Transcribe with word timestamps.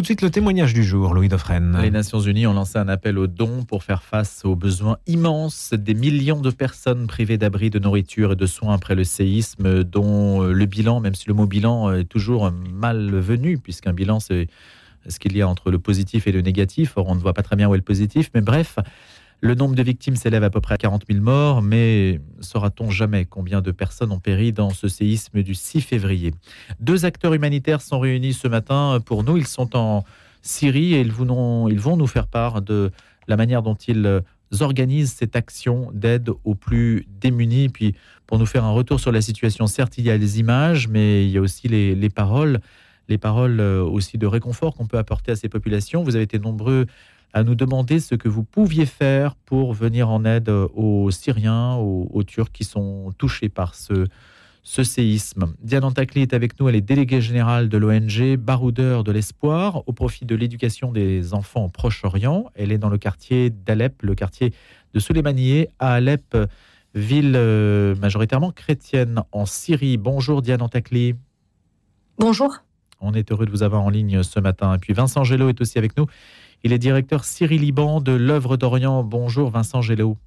Tout 0.00 0.02
de 0.02 0.06
suite, 0.06 0.22
le 0.22 0.30
témoignage 0.30 0.72
du 0.72 0.82
jour, 0.82 1.12
Louis 1.12 1.28
Dauphren. 1.28 1.78
Les 1.82 1.90
Nations 1.90 2.20
Unies 2.20 2.46
ont 2.46 2.54
lancé 2.54 2.78
un 2.78 2.88
appel 2.88 3.18
aux 3.18 3.26
dons 3.26 3.64
pour 3.64 3.84
faire 3.84 4.02
face 4.02 4.46
aux 4.46 4.56
besoins 4.56 4.96
immenses 5.06 5.74
des 5.74 5.92
millions 5.92 6.40
de 6.40 6.50
personnes 6.50 7.06
privées 7.06 7.36
d'abri, 7.36 7.68
de 7.68 7.78
nourriture 7.78 8.32
et 8.32 8.34
de 8.34 8.46
soins 8.46 8.72
après 8.72 8.94
le 8.94 9.04
séisme, 9.04 9.84
dont 9.84 10.42
euh, 10.42 10.52
le 10.52 10.64
bilan, 10.64 11.00
même 11.00 11.14
si 11.14 11.28
le 11.28 11.34
mot 11.34 11.44
bilan 11.44 11.92
est 11.92 12.04
toujours 12.04 12.50
mal 12.50 13.14
venu, 13.14 13.58
puisqu'un 13.58 13.92
bilan, 13.92 14.20
c'est 14.20 14.48
ce 15.06 15.18
qu'il 15.18 15.36
y 15.36 15.42
a 15.42 15.48
entre 15.48 15.70
le 15.70 15.78
positif 15.78 16.26
et 16.26 16.32
le 16.32 16.40
négatif. 16.40 16.94
Or, 16.96 17.06
on 17.06 17.14
ne 17.14 17.20
voit 17.20 17.34
pas 17.34 17.42
très 17.42 17.56
bien 17.56 17.68
où 17.68 17.74
est 17.74 17.76
le 17.78 17.84
positif, 17.84 18.30
mais 18.34 18.40
bref. 18.40 18.78
Le 19.42 19.54
nombre 19.54 19.74
de 19.74 19.82
victimes 19.82 20.16
s'élève 20.16 20.44
à 20.44 20.50
peu 20.50 20.60
près 20.60 20.74
à 20.74 20.78
40 20.78 21.04
000 21.08 21.22
morts, 21.22 21.62
mais 21.62 22.20
saura-t-on 22.40 22.90
jamais 22.90 23.24
combien 23.24 23.62
de 23.62 23.70
personnes 23.70 24.12
ont 24.12 24.18
péri 24.18 24.52
dans 24.52 24.68
ce 24.68 24.86
séisme 24.86 25.42
du 25.42 25.54
6 25.54 25.80
février? 25.80 26.34
Deux 26.78 27.06
acteurs 27.06 27.32
humanitaires 27.32 27.80
sont 27.80 27.98
réunis 27.98 28.34
ce 28.34 28.48
matin 28.48 28.98
pour 29.04 29.24
nous. 29.24 29.38
Ils 29.38 29.46
sont 29.46 29.76
en 29.76 30.04
Syrie 30.42 30.94
et 30.94 31.00
ils 31.00 31.12
vont, 31.12 31.96
nous 31.96 32.06
faire 32.06 32.26
part 32.26 32.60
de 32.60 32.90
la 33.28 33.36
manière 33.36 33.62
dont 33.62 33.74
ils 33.74 34.22
organisent 34.60 35.12
cette 35.12 35.36
action 35.36 35.90
d'aide 35.94 36.30
aux 36.44 36.54
plus 36.54 37.06
démunis. 37.08 37.70
Puis 37.70 37.94
pour 38.26 38.38
nous 38.38 38.46
faire 38.46 38.64
un 38.64 38.72
retour 38.72 39.00
sur 39.00 39.12
la 39.12 39.22
situation, 39.22 39.66
certes, 39.66 39.96
il 39.96 40.04
y 40.04 40.10
a 40.10 40.18
les 40.18 40.38
images, 40.38 40.86
mais 40.88 41.24
il 41.24 41.30
y 41.30 41.38
a 41.38 41.40
aussi 41.40 41.66
les, 41.66 41.94
les 41.94 42.10
paroles, 42.10 42.60
les 43.08 43.18
paroles 43.18 43.60
euh, 43.60 43.82
aussi 43.82 44.18
de 44.18 44.26
réconfort 44.26 44.74
qu'on 44.74 44.86
peut 44.86 44.98
apporter 44.98 45.32
à 45.32 45.36
ces 45.36 45.48
populations. 45.48 46.02
Vous 46.02 46.14
avez 46.14 46.24
été 46.24 46.38
nombreux 46.38 46.86
à 47.32 47.44
nous 47.44 47.54
demander 47.54 48.00
ce 48.00 48.14
que 48.14 48.28
vous 48.28 48.42
pouviez 48.42 48.86
faire 48.86 49.34
pour 49.36 49.72
venir 49.72 50.08
en 50.08 50.24
aide 50.24 50.48
aux 50.48 51.10
Syriens, 51.10 51.74
aux, 51.76 52.22
Turcs 52.24 52.52
qui 52.52 52.64
sont 52.64 53.12
touchés 53.18 53.48
par 53.48 53.74
ce, 53.74 54.06
ce 54.62 54.84
séisme. 54.84 55.54
Diane 55.62 55.84
Antakli 55.84 56.22
est 56.22 56.34
avec 56.34 56.58
nous, 56.58 56.68
elle 56.68 56.76
est 56.76 56.80
déléguée 56.80 57.20
générale 57.20 57.68
de 57.68 57.78
l'ONG 57.78 58.36
Baroudeur 58.36 59.04
de 59.04 59.12
l'Espoir 59.12 59.82
au 59.86 59.92
profit 59.92 60.24
de 60.26 60.34
l'éducation 60.34 60.92
des 60.92 61.34
enfants 61.34 61.64
au 61.64 61.68
Proche-Orient. 61.68 62.50
Elle 62.54 62.72
est 62.72 62.78
dans 62.78 62.88
le 62.88 62.98
quartier 62.98 63.50
d'Alep, 63.50 64.02
le 64.02 64.14
quartier 64.14 64.52
de 64.92 65.00
Souleymaniye 65.00 65.68
à 65.78 65.94
Alep, 65.94 66.36
ville 66.94 67.34
euh, 67.36 67.94
majoritairement 67.96 68.50
chrétienne 68.50 69.22
en 69.32 69.46
Syrie. 69.46 69.96
Bonjour 69.96 70.42
Diane 70.42 70.62
Antakli. 70.62 71.14
Bonjour. 72.18 72.58
On 73.00 73.14
est 73.14 73.32
heureux 73.32 73.46
de 73.46 73.50
vous 73.50 73.62
avoir 73.62 73.82
en 73.82 73.88
ligne 73.88 74.22
ce 74.22 74.40
matin. 74.40 74.74
Et 74.74 74.78
puis 74.78 74.92
Vincent 74.92 75.24
Gello 75.24 75.48
est 75.48 75.60
aussi 75.60 75.78
avec 75.78 75.96
nous. 75.96 76.06
Il 76.62 76.72
est 76.74 76.78
directeur 76.78 77.24
Syrie-Liban 77.24 78.02
de 78.02 78.12
l'œuvre 78.12 78.58
d'Orient. 78.58 79.02
Bonjour 79.02 79.48
Vincent 79.50 79.80
Gélo. 79.80 80.18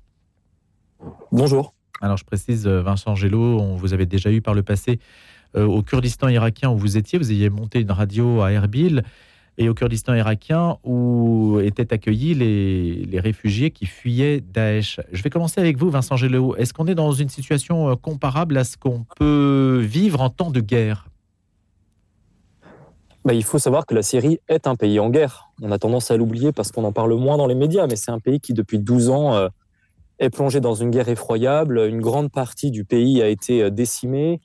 Bonjour. 1.31 1.73
Alors 2.02 2.17
je 2.17 2.25
précise, 2.25 2.66
euh, 2.66 2.81
Vincent 2.81 3.14
Gélo, 3.14 3.59
on 3.59 3.75
vous 3.75 3.94
avait 3.94 4.08
déjà 4.08 4.31
eu 4.31 4.42
par 4.42 4.56
le 4.56 4.64
passé 4.64 5.00
euh, 5.56 5.66
au 5.66 5.84
Kurdistan 5.84 6.30
irakien 6.30 6.72
où 6.72 6.78
vous 6.78 6.98
étiez. 6.98 7.20
Vous 7.20 7.31
ayez 7.31 7.52
monté 7.52 7.81
une 7.81 7.92
radio 7.92 8.42
à 8.42 8.52
Erbil 8.52 9.03
et 9.59 9.70
au 9.70 9.75
Kurdistan 9.75 10.16
irakien 10.16 10.78
où 10.84 11.59
étaient 11.64 11.94
accueillis 11.94 12.34
les, 12.34 13.06
les, 13.06 13.20
réfugiés 13.20 13.70
qui 13.70 13.86
fuyaient 13.86 14.42
Daesh. 14.42 15.00
Je 15.12 15.22
vais 15.22 15.30
commencer 15.30 15.62
avec 15.62 15.78
vous, 15.78 15.92
Vincent 15.92 16.18
Gélo. 16.18 16.56
Est-ce 16.56 16.73
qu'on 16.73 16.88
est 16.88 16.95
dans 16.95 17.12
une 17.12 17.30
situation 17.30 17.92
euh, 17.92 17.95
comparable 17.95 18.58
à 18.58 18.64
ce 18.64 18.75
qu'on 18.75 19.06
peut 19.18 19.80
vivre 19.84 20.22
en 20.22 20.31
temps 20.31 20.50
de 20.50 20.62
guerre? 20.62 21.08
Bah, 23.26 23.34
il 23.34 23.44
faut 23.44 23.60
savoir 23.60 23.86
que 23.86 23.96
la 23.96 24.02
Syrie 24.02 24.40
est 24.50 24.68
un 24.68 24.76
pays 24.76 25.00
en 25.00 25.10
guerre. 25.10 25.50
On 25.62 25.72
a 25.72 25.80
tendance 25.80 26.12
à 26.12 26.18
l'oublier 26.18 26.52
parce 26.52 26.72
qu'on 26.72 26.84
en 26.84 26.92
parle 26.92 27.14
moins 27.16 27.38
dans 27.38 27.48
les 27.48 27.56
médias, 27.56 27.88
mais 27.88 27.96
c'est 27.96 28.12
un 28.12 28.20
pays 28.20 28.40
qui, 28.40 28.54
depuis 28.54 28.80
12 28.80 29.10
ans, 29.10 29.34
euh, 29.36 29.48
est 30.20 30.30
plongé 30.30 30.60
dans 30.60 30.74
une 30.74 30.92
guerre 30.92 31.08
effroyable. 31.08 31.80
Une 31.80 32.02
grande 32.02 32.32
partie 32.32 32.70
du 32.70 32.84
pays 32.84 33.22
a 33.22 33.28
été 33.30 33.64
euh, 33.64 33.70
décimée. 33.70 34.42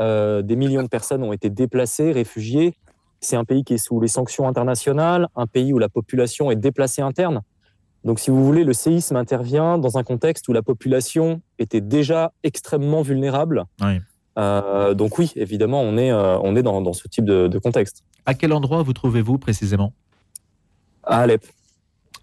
Euh, 0.00 0.42
des 0.42 0.56
millions 0.56 0.82
de 0.82 0.88
personnes 0.88 1.22
ont 1.22 1.32
été 1.32 1.48
déplacées, 1.48 2.12
réfugiées. 2.12 2.74
C'est 3.20 3.36
un 3.36 3.44
pays 3.44 3.64
qui 3.64 3.74
est 3.74 3.78
sous 3.78 3.98
les 3.98 4.08
sanctions 4.08 4.46
internationales, 4.46 5.28
un 5.34 5.46
pays 5.46 5.72
où 5.72 5.78
la 5.78 5.88
population 5.88 6.50
est 6.50 6.56
déplacée 6.56 7.02
interne. 7.02 7.40
Donc, 8.04 8.20
si 8.20 8.30
vous 8.30 8.44
voulez, 8.44 8.62
le 8.62 8.74
séisme 8.74 9.16
intervient 9.16 9.78
dans 9.78 9.98
un 9.98 10.04
contexte 10.04 10.46
où 10.48 10.52
la 10.52 10.62
population 10.62 11.40
était 11.58 11.80
déjà 11.80 12.32
extrêmement 12.44 13.02
vulnérable. 13.02 13.64
Donc 14.94 15.18
oui, 15.18 15.32
évidemment, 15.36 15.82
on 15.82 15.96
est, 15.96 16.12
on 16.12 16.54
est 16.56 16.62
dans, 16.62 16.92
ce 16.92 17.08
type 17.08 17.24
de 17.24 17.58
contexte. 17.58 18.04
À 18.26 18.34
quel 18.34 18.52
endroit 18.52 18.82
vous 18.82 18.92
trouvez-vous 18.92 19.38
précisément? 19.38 19.92
À 21.02 21.20
Alep. 21.20 21.44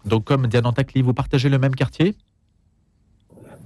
Donc, 0.04 0.24
comme 0.24 0.46
Diane 0.46 0.66
Antakli, 0.66 1.02
vous 1.02 1.12
partagez 1.12 1.48
le 1.48 1.58
même 1.58 1.74
quartier? 1.74 2.14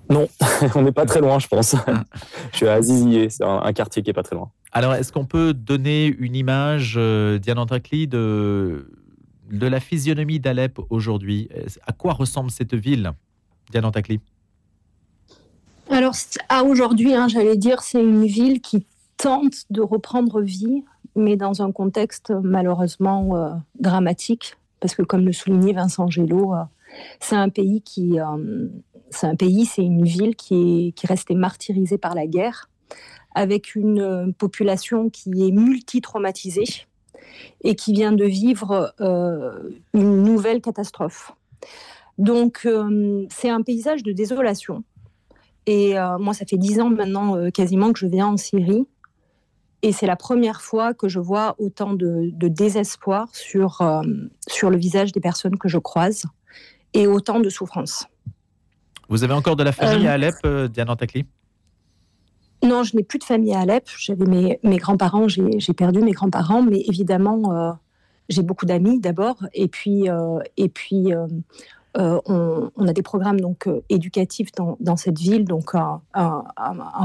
Non, 0.09 0.27
on 0.75 0.83
n'est 0.83 0.93
pas 0.93 1.07
très 1.07 1.21
loin, 1.21 1.39
je 1.39 1.47
pense. 1.47 1.77
je 2.53 2.57
suis 2.57 2.67
à 2.67 2.75
Aziziye, 2.75 3.31
c'est 3.31 3.45
un, 3.45 3.73
quartier 3.73 4.03
qui 4.03 4.11
est 4.11 4.15
pas 4.15 4.23
très 4.23 4.37
loin. 4.37 4.51
Alors, 4.73 4.95
est-ce 4.95 5.13
qu'on 5.13 5.27
peut 5.27 5.53
donner 5.53 6.07
une 6.07 6.35
image, 6.35 6.95
euh, 6.97 7.39
Diane 7.39 7.59
Antakli, 7.59 8.09
de, 8.09 8.91
de 9.51 9.67
la 9.67 9.81
physionomie 9.81 10.41
d'Alep 10.41 10.81
aujourd'hui? 10.89 11.49
À 11.87 11.93
quoi 11.93 12.15
ressemble 12.15 12.51
cette 12.51 12.75
ville, 12.75 13.13
Diane 13.71 13.85
Antakli 13.85 14.21
Alors, 16.11 16.17
à 16.49 16.65
aujourd'hui, 16.65 17.15
hein, 17.15 17.29
j'allais 17.29 17.57
dire, 17.57 17.83
c'est 17.83 18.01
une 18.01 18.27
ville 18.27 18.61
qui 18.61 18.85
tente 19.17 19.65
de 19.71 19.81
reprendre 19.81 20.41
vie 20.41 20.83
mais 21.15 21.37
dans 21.37 21.63
un 21.63 21.71
contexte 21.71 22.31
malheureusement 22.31 23.37
euh, 23.37 23.51
dramatique, 23.79 24.57
parce 24.81 24.95
que 24.95 25.03
comme 25.03 25.25
le 25.25 25.33
soulignait 25.33 25.73
Vincent 25.73 26.09
Gélo, 26.11 26.55
euh, 26.55 26.63
c'est 27.21 27.37
un 27.37 27.49
pays 27.49 27.83
qui, 27.83 28.19
euh, 28.19 28.69
c'est 29.11 29.29
un 29.29 29.37
pays, 29.37 29.67
c'est 29.67 29.83
une 29.83 30.05
ville 30.05 30.35
qui 30.35 30.55
est, 30.89 30.93
qui 30.93 31.07
restait 31.07 31.35
martyrisée 31.35 31.99
par 31.99 32.17
la 32.17 32.27
guerre, 32.27 32.69
avec 33.35 33.77
une 33.77 34.35
population 34.37 35.11
qui 35.11 35.47
est 35.47 35.53
multi-traumatisée 35.53 36.87
et 37.63 37.77
qui 37.77 37.93
vient 37.93 38.13
de 38.13 38.25
vivre 38.25 38.93
une 39.95 40.23
nouvelle 40.25 40.61
catastrophe. 40.61 41.33
Donc, 42.19 42.67
c'est 43.29 43.51
un 43.51 43.63
paysage 43.63 44.03
de 44.03 44.11
désolation. 44.11 44.83
Et 45.67 45.95
moi, 46.19 46.35
ça 46.35 46.45
fait 46.47 46.57
dix 46.57 46.81
ans 46.81 46.91
maintenant 46.91 47.51
quasiment 47.51 47.93
que 47.93 47.99
je 47.99 48.07
viens 48.07 48.27
en 48.27 48.37
Syrie. 48.37 48.87
Et 49.83 49.93
c'est 49.93 50.07
la 50.07 50.17
première 50.17 50.61
fois 50.61 50.93
que 50.93 51.09
je 51.09 51.19
vois 51.19 51.55
autant 51.59 51.95
de, 51.95 52.31
désespoir 52.49 53.29
sur, 53.33 53.81
euh, 53.81 54.03
sur 54.47 54.71
le 54.71 54.77
visage 54.77 55.13
des 55.13 55.21
personnes 55.21 55.57
que 55.57 55.69
je 55.69 55.79
croise 55.79 56.25
et 56.93 57.07
autant 57.07 57.41
de 57.41 57.49
souffrance. 57.49 58.07
Vous 59.09 59.25
avez 59.25 59.33
encore 59.33 59.57
de 59.57 59.65
la 59.65 59.73
famille 59.73 60.07
à 60.07 60.13
euh, 60.13 60.15
Alep, 60.15 60.35
euh, 60.45 60.69
Diane 60.69 60.91
Antakli? 60.91 61.25
Non, 62.63 62.83
je 62.83 62.95
n'ai 62.95 63.03
plus 63.03 63.19
de 63.19 63.25
famille 63.25 63.55
à 63.55 63.61
Alep. 63.61 63.89
J'avais 63.99 64.27
mes, 64.27 64.61
mes 64.63 64.77
grands-parents, 64.77 65.29
j'ai 65.29 65.73
perdu 65.73 66.01
mes 66.01 66.13
grands-parents, 66.13 66.63
mais 66.63 66.83
évidemment, 66.87 67.79
j'ai 68.29 68.43
beaucoup 68.43 68.67
d'amis 68.67 69.01
d'abord. 69.01 69.39
Et 69.55 69.67
puis, 69.67 70.09
et 70.59 70.69
puis 70.69 71.07
euh, 71.99 72.21
on, 72.27 72.87
a 72.87 72.93
des 72.93 73.03
programmes 73.03 73.41
donc 73.41 73.67
euh, 73.67 73.83
éducatifs 73.89 74.51
dans, 74.53 74.97
cette 74.97 75.19
ville, 75.19 75.45
donc 75.45 75.75
un, 75.75 76.03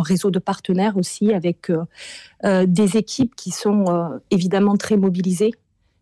réseau 0.03 0.29
de 0.29 0.37
partenaires 0.37 0.95
aussi 0.95 1.33
avec 1.33 1.71
euh, 1.71 2.65
des 2.67 2.97
équipes 2.97 3.35
qui 3.35 3.49
sont 3.49 4.19
évidemment 4.29 4.77
très 4.77 4.97
mobilisées, 4.97 5.53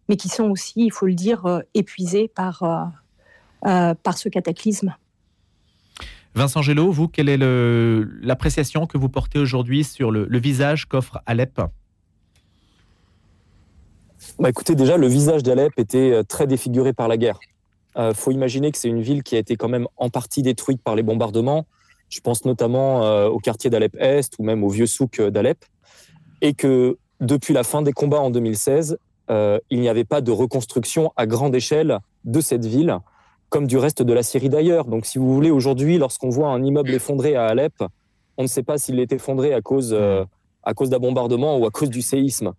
mais 0.09 0.17
qui 0.17 0.27
sont 0.27 0.49
aussi, 0.49 0.73
il 0.85 0.91
faut 0.91 1.05
le 1.05 1.13
dire, 1.13 1.61
épuisées 1.73 2.27
par, 2.27 2.91
par 3.61 4.17
ce 4.17 4.27
cataclysme. 4.27 4.93
Vincent 6.35 6.61
Gello, 6.61 6.91
vous, 6.91 7.07
quelle 7.07 7.29
est 7.29 7.37
l'appréciation 7.37 8.85
que 8.85 8.97
vous 8.97 9.09
portez 9.09 9.39
aujourd'hui 9.39 9.83
sur 9.83 10.11
le, 10.11 10.27
visage 10.39 10.87
qu'offre 10.87 11.21
Alep? 11.25 11.61
Bah 14.39 14.49
écoutez, 14.49 14.75
déjà, 14.75 14.97
le 14.97 15.07
visage 15.07 15.43
d'Alep 15.43 15.73
était 15.77 16.23
très 16.25 16.47
défiguré 16.47 16.91
par 16.91 17.07
la 17.07 17.17
guerre. 17.17 17.39
Euh, 17.97 18.13
faut 18.13 18.31
imaginer 18.31 18.71
que 18.71 18.77
c'est 18.77 18.89
une 18.89 19.01
ville 19.01 19.23
qui 19.23 19.35
a 19.35 19.39
été 19.39 19.55
quand 19.55 19.69
même 19.69 19.87
en 19.97 20.09
partie 20.09 20.41
détruite 20.41 20.81
par 20.81 20.95
les 20.95 21.03
bombardements. 21.03 21.65
Je 22.09 22.19
pense 22.21 22.45
notamment 22.45 23.03
euh, 23.03 23.27
au 23.27 23.39
quartier 23.39 23.69
d'Alep 23.69 23.95
Est 23.99 24.33
ou 24.39 24.43
même 24.43 24.63
au 24.63 24.69
vieux 24.69 24.85
souk 24.85 25.21
d'Alep. 25.21 25.63
Et 26.41 26.53
que 26.53 26.97
depuis 27.19 27.53
la 27.53 27.63
fin 27.63 27.81
des 27.81 27.93
combats 27.93 28.19
en 28.19 28.29
2016, 28.29 28.97
euh, 29.29 29.59
il 29.69 29.79
n'y 29.79 29.89
avait 29.89 30.03
pas 30.03 30.21
de 30.21 30.31
reconstruction 30.31 31.11
à 31.15 31.25
grande 31.25 31.55
échelle 31.55 31.99
de 32.25 32.41
cette 32.41 32.65
ville, 32.65 32.97
comme 33.49 33.67
du 33.67 33.77
reste 33.77 34.01
de 34.01 34.13
la 34.13 34.23
Syrie 34.23 34.49
d'ailleurs. 34.49 34.85
Donc, 34.85 35.05
si 35.05 35.17
vous 35.17 35.33
voulez, 35.33 35.51
aujourd'hui, 35.51 35.97
lorsqu'on 35.97 36.29
voit 36.29 36.49
un 36.49 36.63
immeuble 36.63 36.91
effondré 36.91 37.35
à 37.35 37.45
Alep, 37.45 37.83
on 38.37 38.43
ne 38.43 38.47
sait 38.47 38.63
pas 38.63 38.77
s'il 38.77 38.99
est 38.99 39.13
effondré 39.13 39.53
à 39.53 39.61
cause, 39.61 39.95
à 40.63 40.73
cause 40.73 40.89
d'un 40.89 40.99
bombardement 40.99 41.57
ou 41.57 41.65
à 41.65 41.71
cause 41.71 41.89
du 41.89 42.01
séisme. 42.01 42.53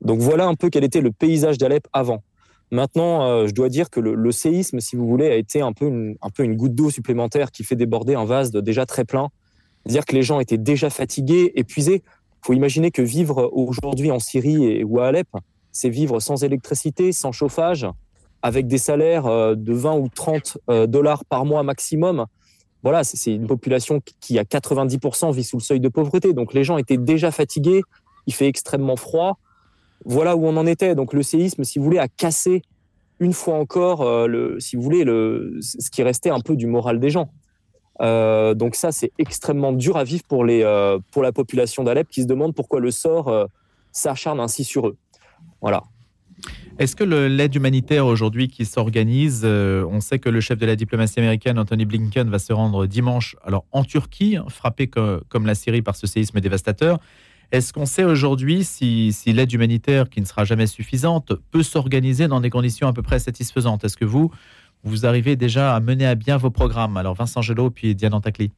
Donc, 0.00 0.18
voilà 0.18 0.46
un 0.46 0.54
peu 0.54 0.70
quel 0.70 0.82
était 0.82 1.02
le 1.02 1.12
paysage 1.12 1.58
d'Alep 1.58 1.86
avant. 1.92 2.22
Maintenant, 2.70 3.22
euh, 3.22 3.46
je 3.46 3.52
dois 3.52 3.68
dire 3.68 3.90
que 3.90 3.98
le, 3.98 4.32
séisme, 4.32 4.80
si 4.80 4.94
vous 4.94 5.06
voulez, 5.06 5.28
a 5.28 5.34
été 5.34 5.60
un 5.60 5.72
peu 5.72 5.86
une, 5.86 6.56
goutte 6.56 6.74
d'eau 6.74 6.90
supplémentaire 6.90 7.50
qui 7.50 7.64
fait 7.64 7.76
déborder 7.76 8.14
un 8.14 8.24
vase 8.24 8.52
déjà 8.52 8.86
très 8.86 9.04
plein. 9.04 9.28
C'est-à-dire 9.84 10.04
que 10.04 10.14
les 10.14 10.22
gens 10.22 10.38
étaient 10.40 10.58
déjà 10.58 10.90
fatigués, 10.90 11.52
épuisés. 11.56 12.02
Il 12.04 12.46
faut 12.46 12.52
imaginer 12.52 12.90
que 12.90 13.02
vivre 13.02 13.50
aujourd'hui 13.52 14.10
en 14.10 14.18
Syrie 14.18 14.64
et, 14.64 14.84
ou 14.84 15.00
à 15.00 15.08
Alep, 15.08 15.28
c'est 15.72 15.90
vivre 15.90 16.20
sans 16.20 16.44
électricité, 16.44 17.12
sans 17.12 17.32
chauffage, 17.32 17.86
avec 18.42 18.66
des 18.66 18.78
salaires 18.78 19.26
euh, 19.26 19.54
de 19.54 19.72
20 19.72 19.96
ou 19.96 20.08
30 20.08 20.58
euh, 20.68 20.86
dollars 20.86 21.24
par 21.24 21.44
mois 21.44 21.62
maximum. 21.62 22.26
Voilà, 22.82 23.04
c'est 23.04 23.34
une 23.34 23.46
population 23.46 24.00
qui, 24.20 24.38
à 24.38 24.44
90%, 24.44 25.32
vit 25.34 25.44
sous 25.44 25.58
le 25.58 25.62
seuil 25.62 25.80
de 25.80 25.88
pauvreté. 25.88 26.32
Donc 26.32 26.54
les 26.54 26.64
gens 26.64 26.78
étaient 26.78 26.96
déjà 26.96 27.30
fatigués, 27.30 27.82
il 28.26 28.32
fait 28.32 28.46
extrêmement 28.46 28.96
froid. 28.96 29.38
Voilà 30.04 30.36
où 30.36 30.46
on 30.46 30.56
en 30.56 30.66
était. 30.66 30.94
Donc 30.94 31.12
le 31.12 31.22
séisme, 31.22 31.64
si 31.64 31.78
vous 31.78 31.84
voulez, 31.84 31.98
a 31.98 32.08
cassé 32.08 32.62
une 33.18 33.32
fois 33.32 33.54
encore, 33.54 34.26
le, 34.26 34.58
si 34.60 34.76
vous 34.76 34.82
voulez, 34.82 35.04
le, 35.04 35.58
ce 35.60 35.90
qui 35.90 36.02
restait 36.02 36.30
un 36.30 36.40
peu 36.40 36.56
du 36.56 36.66
moral 36.66 37.00
des 37.00 37.10
gens. 37.10 37.30
donc 38.00 38.74
ça, 38.76 38.92
c'est 38.92 39.12
extrêmement 39.18 39.72
dur 39.72 39.98
à 39.98 40.04
vivre 40.04 40.24
pour, 40.26 40.42
les, 40.42 40.64
pour 41.10 41.22
la 41.22 41.30
population 41.30 41.84
d'Alep 41.84 42.08
qui 42.08 42.22
se 42.22 42.26
demande 42.26 42.54
pourquoi 42.54 42.80
le 42.80 42.90
sort 42.90 43.48
s'acharne 43.92 44.40
ainsi 44.40 44.64
sur 44.64 44.88
eux. 44.88 44.96
Voilà. 45.60 45.82
Est-ce 46.78 46.96
que 46.96 47.04
l'aide 47.04 47.54
humanitaire 47.54 48.06
aujourd'hui 48.06 48.48
qui 48.48 48.64
s'organise, 48.64 49.42
euh, 49.44 49.84
on 49.90 50.00
sait 50.00 50.18
que 50.18 50.30
le 50.30 50.40
chef 50.40 50.58
de 50.58 50.64
la 50.64 50.76
diplomatie 50.76 51.18
américaine, 51.18 51.58
Anthony 51.58 51.84
Blinken, 51.84 52.30
va 52.30 52.38
se 52.38 52.52
rendre 52.52 52.86
dimanche 52.86 53.36
alors 53.44 53.66
en 53.72 53.84
Turquie, 53.84 54.38
frappé 54.48 54.88
comme 54.88 55.46
la 55.46 55.54
Syrie 55.54 55.82
par 55.82 55.96
ce 55.96 56.06
séisme 56.06 56.40
dévastateur. 56.40 56.98
Est-ce 57.52 57.72
qu'on 57.72 57.86
sait 57.86 58.04
aujourd'hui 58.04 58.62
si, 58.62 59.12
l'aide 59.26 59.52
humanitaire, 59.52 60.08
qui 60.08 60.20
ne 60.20 60.26
sera 60.26 60.44
jamais 60.44 60.68
suffisante, 60.68 61.32
peut 61.50 61.64
s'organiser 61.64 62.28
dans 62.28 62.40
des 62.40 62.50
conditions 62.50 62.86
à 62.86 62.92
peu 62.92 63.02
près 63.02 63.18
satisfaisantes? 63.18 63.82
Est-ce 63.82 63.96
que 63.96 64.04
vous, 64.04 64.30
vous 64.84 65.04
arrivez 65.04 65.34
déjà 65.34 65.74
à 65.74 65.80
mener 65.80 66.06
à 66.06 66.14
bien 66.14 66.36
vos 66.36 66.50
programmes? 66.50 66.96
Alors 66.96 67.14
Vincent 67.14 67.42
Gelot 67.42 67.70
puis 67.70 67.96
Diane 67.96 68.14
Antakli. 68.14 68.52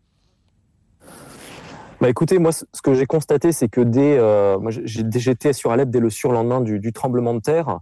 Bah 2.03 2.11
écoutez, 2.11 2.39
moi, 2.39 2.53
ce 2.53 2.83
que 2.83 2.93
j'ai 2.93 3.07
constaté, 3.07 3.53
c'est 3.53 3.69
que 3.69 3.81
dès, 3.81 4.19
euh, 4.19 4.59
j'étais 4.85 5.53
sur 5.55 5.71
Alep 5.71 5.89
dès 5.89 6.01
le 6.01 6.11
surlendemain 6.11 6.61
du 6.61 6.93
tremblement 6.93 7.33
de 7.33 7.41
terre. 7.41 7.79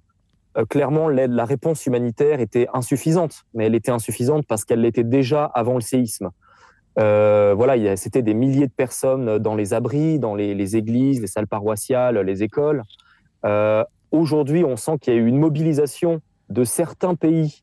Euh, 0.59 0.65
clairement, 0.65 1.09
la 1.09 1.45
réponse 1.45 1.87
humanitaire 1.87 2.41
était 2.41 2.69
insuffisante, 2.75 3.45
mais 3.55 3.67
elle 3.67 3.75
était 3.75 3.93
insuffisante 3.93 4.47
parce 4.47 4.65
qu'elle 4.65 4.83
l'était 4.83 5.05
déjà 5.05 5.45
avant 5.45 5.75
le 5.75 5.81
séisme. 5.81 6.31
Euh, 6.99 7.55
voilà, 7.57 7.97
c'était 7.97 8.23
des 8.23 8.35
milliers 8.35 8.67
de 8.67 8.73
personnes 8.73 9.39
dans 9.39 9.55
les 9.55 9.75
abris, 9.75 10.19
dans 10.19 10.35
les, 10.35 10.77
églises, 10.77 11.21
les 11.21 11.27
salles 11.27 11.47
paroissiales, 11.47 12.19
les 12.19 12.43
écoles. 12.43 12.83
Euh, 13.45 13.85
aujourd'hui, 14.11 14.65
on 14.65 14.77
sent 14.77 14.99
qu'il 15.01 15.15
y 15.15 15.17
a 15.17 15.21
eu 15.21 15.27
une 15.27 15.39
mobilisation 15.39 16.21
de 16.49 16.65
certains 16.65 17.15
pays 17.15 17.63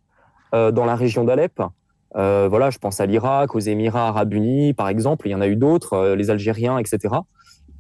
dans 0.53 0.85
la 0.85 0.95
région 0.95 1.25
d'Alep. 1.25 1.61
voilà, 2.13 2.69
je 2.69 2.77
pense 2.77 3.01
à 3.01 3.05
l'Irak, 3.05 3.53
aux 3.53 3.59
Émirats 3.59 4.07
arabes 4.07 4.33
unis, 4.33 4.73
par 4.73 4.87
exemple. 4.87 5.27
Il 5.27 5.31
y 5.31 5.35
en 5.35 5.41
a 5.41 5.47
eu 5.47 5.57
d'autres, 5.57 6.15
les 6.15 6.29
Algériens, 6.29 6.77
etc. 6.77 7.15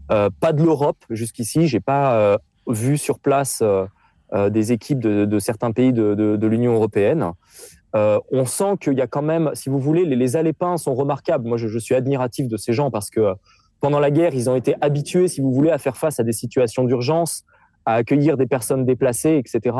pas 0.09 0.53
de 0.53 0.61
l'Europe 0.61 1.05
jusqu'ici. 1.09 1.67
J'ai 1.67 1.79
pas 1.79 2.37
vu 2.67 2.97
sur 2.97 3.19
place 3.19 3.63
euh, 4.33 4.49
des 4.49 4.73
équipes 4.73 4.99
de, 4.99 5.39
certains 5.39 5.71
pays 5.71 5.93
de, 5.93 6.47
l'Union 6.47 6.73
européenne. 6.73 7.31
Euh, 7.95 8.19
on 8.31 8.45
sent 8.45 8.77
qu'il 8.81 8.93
y 8.93 9.01
a 9.01 9.07
quand 9.07 9.21
même, 9.21 9.51
si 9.53 9.69
vous 9.69 9.79
voulez, 9.79 10.05
les, 10.05 10.15
les 10.15 10.35
Alépins 10.35 10.77
sont 10.77 10.93
remarquables. 10.93 11.47
Moi, 11.47 11.57
je, 11.57 11.79
suis 11.79 11.95
admiratif 11.95 12.47
de 12.47 12.57
ces 12.57 12.73
gens 12.73 12.91
parce 12.91 13.09
que 13.09 13.33
pendant 13.79 13.99
la 13.99 14.11
guerre, 14.11 14.33
ils 14.33 14.49
ont 14.49 14.55
été 14.55 14.75
habitués, 14.81 15.27
si 15.27 15.41
vous 15.41 15.51
voulez, 15.53 15.71
à 15.71 15.77
faire 15.77 15.97
face 15.97 16.19
à 16.19 16.23
des 16.23 16.33
situations 16.33 16.83
d'urgence, 16.83 17.43
à 17.85 17.93
accueillir 17.93 18.37
des 18.37 18.47
personnes 18.47 18.85
déplacées, 18.85 19.37
etc. 19.37 19.75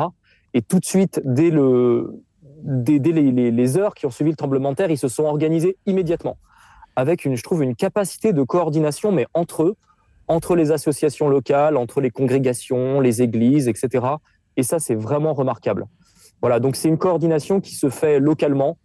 Et 0.54 0.62
tout 0.62 0.78
de 0.78 0.84
suite, 0.84 1.20
dès, 1.24 1.50
le, 1.50 2.22
les, 2.64 3.50
les, 3.50 3.78
heures 3.78 3.94
qui 3.94 4.06
ont 4.06 4.10
suivi 4.10 4.30
le 4.30 4.36
tremblement 4.36 4.70
de 4.70 4.76
terre, 4.76 4.90
ils 4.90 4.98
se 4.98 5.08
sont 5.08 5.24
organisés 5.24 5.76
immédiatement, 5.84 6.38
avec, 6.96 7.24
une, 7.24 7.36
je 7.36 7.42
trouve, 7.42 7.62
une 7.62 7.76
capacité 7.76 8.32
de 8.32 8.42
coordination, 8.42 9.12
mais 9.12 9.26
entre 9.34 9.64
eux, 9.64 9.76
entre 10.28 10.56
les 10.56 10.70
associations 10.70 11.28
locales, 11.28 11.76
entre 11.76 12.00
les 12.00 12.10
congrégations, 12.10 13.00
les 13.00 13.22
églises, 13.22 13.68
etc. 13.68 14.06
Et 14.56 14.62
ça, 14.62 14.78
c'est 14.78 14.94
vraiment 14.94 15.34
remarquable. 15.34 15.86
Voilà, 16.40 16.60
donc 16.60 16.76
c'est 16.76 16.88
une 16.88 16.98
coordination 16.98 17.60
qui 17.60 17.74
se 17.74 17.90
fait 17.90 18.20
localement, 18.20 18.78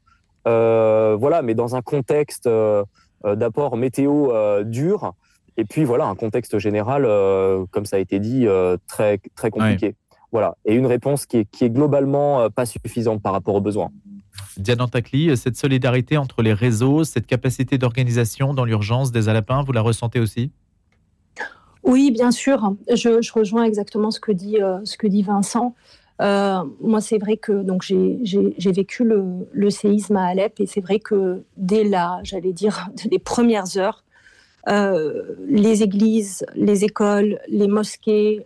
euh, 0.48 1.16
voilà, 1.20 1.42
mais 1.42 1.54
dans 1.54 1.76
un 1.76 1.82
contexte 1.82 2.48
euh, 2.48 2.84
euh, 3.26 3.36
d'apport 3.36 3.78
météo 3.78 4.32
dur, 4.64 5.14
et 5.58 5.66
puis 5.66 5.84
voilà, 5.84 6.06
un 6.06 6.16
contexte 6.16 6.58
général, 6.58 7.08
comme 7.72 7.86
ça 7.86 7.98
a 7.98 8.00
été 8.00 8.20
dit, 8.20 8.48
très 8.88 9.20
très 9.36 9.52
compliqué. 9.52 9.96
Voilà, 10.32 10.56
et 10.66 10.74
une 10.74 10.88
réponse 10.88 11.28
qui 11.28 11.38
est, 11.38 11.46
qui 11.46 11.64
est 11.64 11.70
globalement 11.70 12.50
pas 12.50 12.66
suffisante 12.66 13.22
par 13.22 13.34
rapport 13.34 13.54
aux 13.54 13.62
besoins. 13.62 13.92
Diane 14.58 14.90
Takli, 14.90 15.38
cette 15.38 15.58
solidarité 15.58 16.18
entre 16.18 16.42
les 16.42 16.54
réseaux, 16.54 17.04
cette 17.04 17.28
capacité 17.28 17.78
d'organisation 17.78 18.56
dans 18.56 18.66
l'urgence 18.66 19.12
des 19.12 19.30
Alapins, 19.30 19.62
vous 19.64 19.74
la 19.74 19.82
ressentez 19.82 20.20
aussi? 20.20 20.52
Oui, 21.84 22.12
bien 22.12 22.32
sûr. 22.32 22.76
Je, 22.90 23.32
rejoins 23.34 23.64
exactement 23.66 24.10
ce 24.10 24.20
que 24.20 24.32
dit, 24.32 24.62
euh, 24.62 24.80
ce 24.86 24.98
que 24.98 25.08
dit 25.08 25.22
Vincent. 25.22 25.76
Euh, 26.22 26.64
moi, 26.80 27.02
c'est 27.02 27.18
vrai 27.18 27.38
que 27.38 27.64
donc 27.64 27.84
j'ai 27.84 28.72
vécu 28.72 29.04
le, 29.04 29.70
séisme 29.70 30.16
à 30.16 30.28
Alep 30.28 30.60
et 30.60 30.66
c'est 30.66 30.82
vrai 30.82 31.00
que 31.00 31.44
dès 31.58 31.84
là, 31.84 32.20
j'allais 32.24 32.54
dire, 32.54 32.90
les 33.12 33.20
premières 33.20 33.78
heures, 33.78 34.04
euh, 34.70 35.36
les 35.48 35.84
églises, 35.84 36.46
les 36.56 36.86
écoles, 36.86 37.40
les 37.48 37.68
mosquées, 37.68 38.46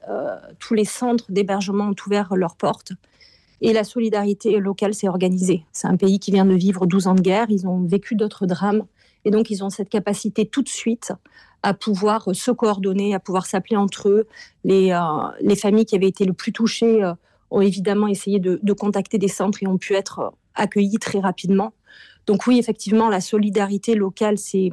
tous 0.60 0.74
les 0.74 0.86
centres 0.86 1.26
d'hébergement 1.30 1.90
ont 1.90 1.96
ouvert 2.08 2.36
leurs 2.36 2.56
portes 2.56 2.94
et 3.62 3.74
la 3.74 3.84
solidarité 3.84 4.60
locale 4.60 4.94
s'est 4.94 5.08
organisée. 5.08 5.66
C'est 5.72 5.88
un 5.88 5.98
pays 5.98 6.20
qui 6.20 6.32
vient 6.32 6.46
de 6.46 6.54
vivre 6.54 6.86
12 6.86 7.08
ans 7.08 7.16
de 7.16 7.22
guerre, 7.22 7.48
ils 7.50 7.68
ont 7.68 7.82
vécu 7.82 8.16
d'autres 8.16 8.46
drames 8.46 8.84
et 9.26 9.32
donc 9.32 9.50
ils 9.50 9.64
ont 9.64 9.70
cette 9.70 9.90
capacité 9.90 10.46
tout 10.46 10.62
de 10.62 10.70
suite 10.70 11.12
à 11.64 11.74
pouvoir 11.74 12.30
se 12.34 12.52
coordonner, 12.52 13.16
à 13.16 13.20
pouvoir 13.20 13.46
s'appeler 13.46 13.78
entre 13.78 14.10
eux. 14.10 14.28
Les, 14.64 14.92
euh, 14.92 15.00
les 15.42 15.56
familles 15.56 15.86
qui 15.86 15.96
avaient 15.96 16.08
été 16.08 16.26
le 16.26 16.34
plus 16.34 16.54
touchées 16.54 17.04
euh, 17.04 17.14
ont 17.52 17.62
évidemment 17.62 18.08
essayé 18.08 18.40
de, 18.40 18.74
contacter 18.74 19.18
des 19.18 19.28
centres 19.28 19.64
et 19.64 19.68
ont 19.68 19.78
pu 19.78 19.94
être 19.94 20.20
euh, 20.20 20.30
accueillis 20.56 21.00
très 21.00 21.20
rapidement. 21.20 21.74
Donc 22.26 22.46
oui, 22.46 22.60
effectivement, 22.60 23.10
la 23.10 23.22
solidarité 23.22 23.96
locale, 23.96 24.38
c'est 24.38 24.70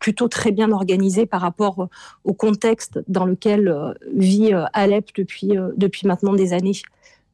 plutôt 0.00 0.26
très 0.26 0.50
bien 0.50 0.72
organisé 0.72 1.24
par 1.24 1.40
rapport 1.42 1.88
au 2.24 2.32
contexte 2.32 2.98
dans 3.06 3.24
lequel 3.24 3.72
vit 4.12 4.50
Alep 4.72 5.10
depuis, 5.14 5.52
depuis 5.76 6.08
maintenant 6.08 6.34
des 6.34 6.52
années. 6.52 6.72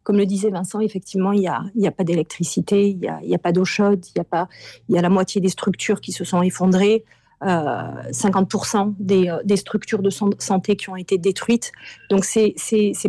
Comme 0.03 0.19
le 0.19 0.27
disait 0.27 0.51
Vincent, 0.51 0.81
effectivement, 0.81 1.33
il 1.33 1.41
n'y 1.41 1.49
a, 1.49 1.89
a 1.89 1.91
pas 1.91 2.05
d'électricité, 2.05 2.91
il 2.91 2.99
n'y 2.99 3.09
a, 3.09 3.21
a, 3.35 3.39
pas 3.39 3.53
d'eau 3.53 3.65
chaude, 3.65 4.05
il 4.15 4.21
y, 4.21 4.25
il 4.91 4.95
y 4.95 4.99
a 4.99 5.03
la 5.03 5.09
moitié 5.09 5.41
des 5.41 5.49
structures 5.49 6.03
qui 6.03 6.13
se 6.13 6.23
sont 6.23 6.43
effondrées. 6.43 7.03
50% 7.43 8.89
euh, 8.89 8.93
des, 8.99 9.29
euh, 9.29 9.39
des, 9.45 9.57
structures 9.57 10.03
de 10.03 10.11
santé 10.11 10.77
qui 10.77 10.89
ont 10.89 10.97
été 10.97 11.19
détruites. 11.19 11.73
Donc 12.11 12.25
c'est 12.25 12.55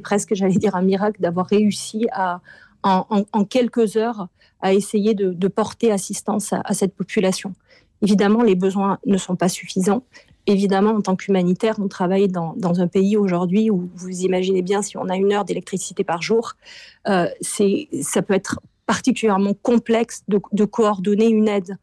presque, 0.04 0.34
j'allais 0.34 0.56
dire, 0.56 0.76
un 0.76 0.82
miracle 0.82 1.22
d'avoir 1.22 1.48
réussi 1.48 2.08
à, 2.12 2.42
en, 2.84 3.46
quelques 3.46 3.96
heures 3.96 4.28
à 4.62 4.74
essayer 4.74 5.14
de, 5.14 5.48
porter 5.48 5.92
assistance 5.92 6.54
à, 6.54 6.74
cette 6.74 6.96
population. 6.96 7.54
Évidemment, 8.02 8.44
les 8.44 8.56
besoins 8.56 9.00
ne 9.06 9.18
sont 9.18 9.36
pas 9.36 9.50
suffisants. 9.50 10.04
Évidemment, 10.46 10.92
en 10.92 11.02
tant 11.02 11.16
qu'humanitaire, 11.16 11.76
on 11.80 11.88
travaille 11.88 12.28
dans, 12.28 12.56
un 12.62 12.88
pays 12.88 13.18
aujourd'hui 13.18 13.70
où 13.70 13.90
vous 13.96 14.22
imaginez 14.22 14.62
bien, 14.62 14.82
si 14.82 14.98
on 14.98 15.10
a 15.10 15.16
une 15.16 15.32
heure 15.34 15.46
d'électricité 15.46 16.04
par 16.04 16.22
jour, 16.22 16.54
euh, 17.08 17.28
ça 17.42 18.22
peut 18.22 18.34
être 18.34 18.60
particulièrement 18.86 19.54
complexe 19.54 20.24
de 20.28 20.66
coordonner 20.66 21.28
une 21.28 21.48
aide. 21.48 21.78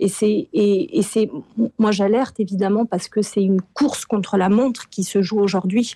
Et 0.00 0.08
c'est, 0.08 0.48
et, 0.52 1.02
c'est, 1.02 1.30
moi 1.78 1.90
j'alerte 1.90 2.38
évidemment 2.38 2.86
parce 2.86 3.08
que 3.08 3.22
c'est 3.22 3.42
une 3.42 3.60
course 3.60 4.04
contre 4.04 4.36
la 4.36 4.48
montre 4.48 4.88
qui 4.88 5.02
se 5.02 5.22
joue 5.22 5.40
aujourd'hui. 5.40 5.94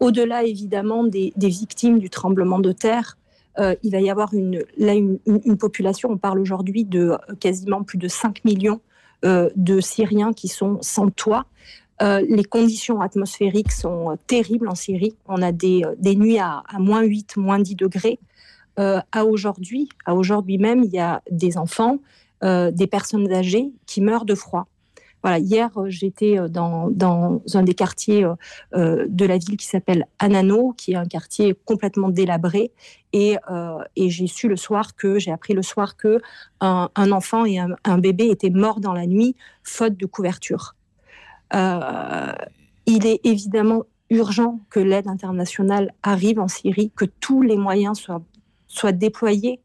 Au-delà 0.00 0.44
évidemment 0.44 1.04
des, 1.04 1.32
victimes 1.36 1.98
du 1.98 2.10
tremblement 2.10 2.58
de 2.58 2.72
terre, 2.72 3.18
euh, 3.58 3.74
il 3.82 3.92
va 3.92 4.00
y 4.00 4.10
avoir 4.10 4.34
une, 4.34 4.64
là 4.78 4.94
une, 4.94 5.18
population, 5.58 6.10
on 6.10 6.16
parle 6.16 6.40
aujourd'hui 6.40 6.84
de 6.84 7.16
quasiment 7.38 7.82
plus 7.82 7.98
de 7.98 8.08
5 8.08 8.44
millions 8.44 8.80
euh, 9.24 9.50
de 9.56 9.80
Syriens 9.80 10.32
qui 10.32 10.48
sont 10.48 10.78
sans 10.80 11.10
toit. 11.10 11.44
Euh, 12.02 12.24
les 12.28 12.44
conditions 12.44 13.00
atmosphériques 13.00 13.72
sont 13.72 14.16
terribles 14.26 14.68
en 14.68 14.74
Syrie. 14.74 15.14
On 15.28 15.42
a 15.42 15.52
des, 15.52 15.82
des 15.98 16.16
nuits 16.16 16.38
à, 16.38 16.62
moins 16.78 17.02
8, 17.02 17.36
moins 17.36 17.58
10 17.58 17.76
degrés. 17.76 18.18
à 18.76 19.24
aujourd'hui, 19.26 19.90
à 20.06 20.14
aujourd'hui 20.14 20.56
même, 20.56 20.82
il 20.82 20.90
y 20.90 20.98
a 20.98 21.20
des 21.30 21.58
enfants 21.58 21.98
euh, 21.98 22.29
des 22.42 22.86
personnes 22.86 23.30
âgées 23.32 23.70
qui 23.86 24.00
meurent 24.00 24.24
de 24.24 24.34
froid. 24.34 24.66
Voilà, 25.22 25.38
hier, 25.38 25.70
euh, 25.76 25.88
j'étais 25.88 26.38
euh, 26.38 26.48
dans, 26.48 26.88
dans, 26.90 27.42
un 27.52 27.62
des 27.62 27.74
quartiers 27.74 28.26
de 28.72 29.24
la 29.24 29.38
ville 29.38 29.56
qui 29.56 29.66
s'appelle 29.66 30.06
Anano, 30.18 30.72
qui 30.76 30.92
est 30.92 30.96
un 30.96 31.06
quartier 31.06 31.54
complètement 31.64 32.08
délabré, 32.08 32.72
et, 33.12 33.36
et 33.96 34.10
j'ai 34.10 34.26
su 34.28 34.48
le 34.48 34.56
soir 34.56 34.94
que 34.94 35.18
j'ai 35.18 35.32
appris 35.32 35.52
le 35.52 35.62
soir 35.62 35.96
que 35.96 36.20
un, 36.60 36.88
enfant 37.10 37.44
et 37.44 37.58
un, 37.58 37.98
bébé 37.98 38.28
étaient 38.30 38.50
morts 38.50 38.80
dans 38.80 38.92
la 38.92 39.06
nuit 39.06 39.34
faute 39.64 39.96
de 39.96 40.06
couverture. 40.06 40.76
il 41.52 43.06
est 43.06 43.20
évidemment 43.24 43.82
urgent 44.10 44.60
que 44.70 44.80
l'aide 44.80 45.08
internationale 45.08 45.92
arrive 46.02 46.38
en 46.38 46.48
Syrie, 46.48 46.92
que 46.94 47.04
tous 47.04 47.42
les 47.42 47.56
moyens 47.56 47.98
soient, 47.98 48.22
soient 48.68 48.92
déployés 48.92 49.60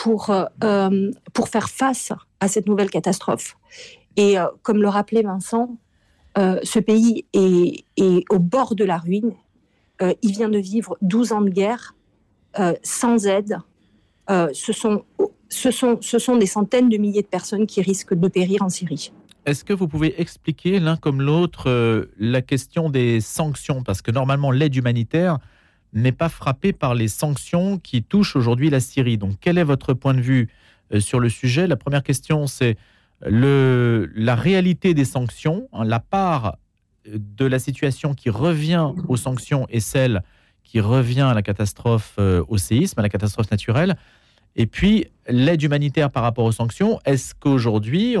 pour, 0.00 0.30
euh, 0.30 0.46
euh, 0.64 1.10
pour 1.34 1.50
faire 1.50 1.68
face 1.68 2.10
à 2.40 2.48
cette 2.48 2.66
nouvelle 2.66 2.88
catastrophe. 2.88 3.58
Et 4.16 4.38
euh, 4.38 4.46
comme 4.62 4.80
le 4.80 4.88
rappelait 4.88 5.22
Vincent, 5.22 5.76
ce 6.36 6.78
pays 6.78 7.26
est, 7.34 7.84
est, 7.98 8.24
au 8.30 8.38
bord 8.38 8.74
de 8.74 8.84
la 8.84 8.96
ruine. 8.96 9.32
il 10.00 10.32
vient 10.32 10.48
de 10.48 10.58
vivre 10.58 10.96
12 11.02 11.32
ans 11.32 11.42
de 11.42 11.50
guerre 11.50 11.94
sans 12.82 13.26
aide. 13.26 13.58
ce, 14.28 14.72
sont, 14.72 15.04
ce, 15.50 15.70
sont, 15.70 15.98
ce 16.00 16.18
sont 16.18 16.36
des 16.36 16.46
centaines 16.46 16.88
de 16.88 16.96
milliers 16.96 17.20
de 17.20 17.26
personnes 17.26 17.66
qui 17.66 17.82
risquent 17.82 18.14
de 18.14 18.28
périr 18.28 18.62
en 18.62 18.70
Syrie. 18.70 19.12
Est-ce 19.44 19.64
que 19.64 19.74
vous 19.74 19.86
pouvez 19.86 20.18
expliquer 20.18 20.80
l'un 20.80 20.96
comme 20.96 21.20
l'autre 21.20 22.08
la 22.18 22.40
question 22.40 22.88
des 22.88 23.20
sanctions? 23.20 23.82
Parce 23.82 24.00
que 24.00 24.12
normalement, 24.12 24.50
l'aide 24.50 24.76
humanitaire 24.76 25.40
n'est 25.92 26.12
pas 26.12 26.28
frappée 26.28 26.72
par 26.72 26.94
les 26.94 27.08
sanctions 27.08 27.78
qui 27.78 28.02
touchent 28.02 28.36
aujourd'hui 28.36 28.70
la 28.70 28.80
Syrie. 28.80 29.18
Donc, 29.18 29.34
quel 29.40 29.58
est 29.58 29.64
votre 29.64 29.94
point 29.94 30.14
de 30.14 30.20
vue 30.20 30.48
euh, 30.92 31.00
sur 31.00 31.20
le 31.20 31.28
sujet? 31.28 31.66
La 31.66 31.76
première 31.76 32.02
question, 32.02 32.46
c'est 32.46 32.76
le, 33.26 34.10
la 34.14 34.34
réalité 34.34 34.94
des 34.94 35.04
sanctions, 35.04 35.68
hein, 35.72 35.84
la 35.84 36.00
part 36.00 36.56
de 37.06 37.44
la 37.44 37.58
situation 37.58 38.14
qui 38.14 38.30
revient 38.30 38.88
aux 39.08 39.16
sanctions 39.16 39.66
et 39.68 39.80
celle 39.80 40.22
qui 40.62 40.80
revient 40.80 41.22
à 41.22 41.34
la 41.34 41.42
catastrophe, 41.42 42.14
euh, 42.18 42.44
au 42.48 42.58
séisme, 42.58 43.00
à 43.00 43.02
la 43.02 43.08
catastrophe 43.08 43.50
naturelle. 43.50 43.96
Et 44.56 44.66
puis, 44.66 45.06
l'aide 45.28 45.62
humanitaire 45.62 46.10
par 46.10 46.22
rapport 46.22 46.44
aux 46.44 46.52
sanctions, 46.52 46.98
est-ce 47.04 47.34
qu'aujourd'hui, 47.34 48.16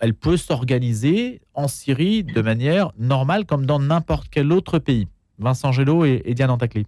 elle 0.00 0.14
peut 0.14 0.36
s'organiser 0.36 1.40
en 1.54 1.68
Syrie 1.68 2.24
de 2.24 2.42
manière 2.42 2.90
normale 2.98 3.44
comme 3.46 3.66
dans 3.66 3.78
n'importe 3.78 4.28
quel 4.30 4.52
autre 4.52 4.78
pays? 4.78 5.06
Vincent 5.38 5.72
Gello 5.72 6.04
et, 6.04 6.22
Diane 6.34 6.50
Antacli. 6.50 6.86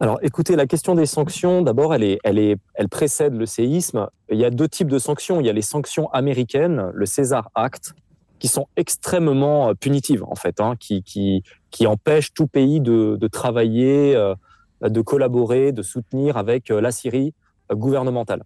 Alors, 0.00 0.18
écoutez, 0.22 0.56
la 0.56 0.66
question 0.66 0.96
des 0.96 1.06
sanctions, 1.06 1.62
d'abord, 1.62 1.94
elle, 1.94 2.02
est, 2.02 2.18
elle, 2.24 2.38
est, 2.38 2.56
elle 2.74 2.88
précède 2.88 3.34
le 3.34 3.46
séisme. 3.46 4.08
Il 4.28 4.38
y 4.38 4.44
a 4.44 4.50
deux 4.50 4.68
types 4.68 4.88
de 4.88 4.98
sanctions. 4.98 5.40
Il 5.40 5.46
y 5.46 5.50
a 5.50 5.52
les 5.52 5.62
sanctions 5.62 6.10
américaines, 6.10 6.90
le 6.92 7.06
César 7.06 7.50
Act, 7.54 7.94
qui 8.40 8.48
sont 8.48 8.66
extrêmement 8.76 9.70
euh, 9.70 9.74
punitives, 9.74 10.24
en 10.24 10.34
fait, 10.34 10.60
hein, 10.60 10.74
qui, 10.78 11.02
qui, 11.02 11.44
qui 11.70 11.86
empêchent 11.86 12.34
tout 12.34 12.48
pays 12.48 12.80
de, 12.80 13.16
de 13.20 13.28
travailler, 13.28 14.16
euh, 14.16 14.34
de 14.82 15.00
collaborer, 15.00 15.70
de 15.70 15.82
soutenir 15.82 16.36
avec 16.36 16.70
euh, 16.70 16.80
la 16.80 16.90
Syrie 16.90 17.32
gouvernementale. 17.72 18.42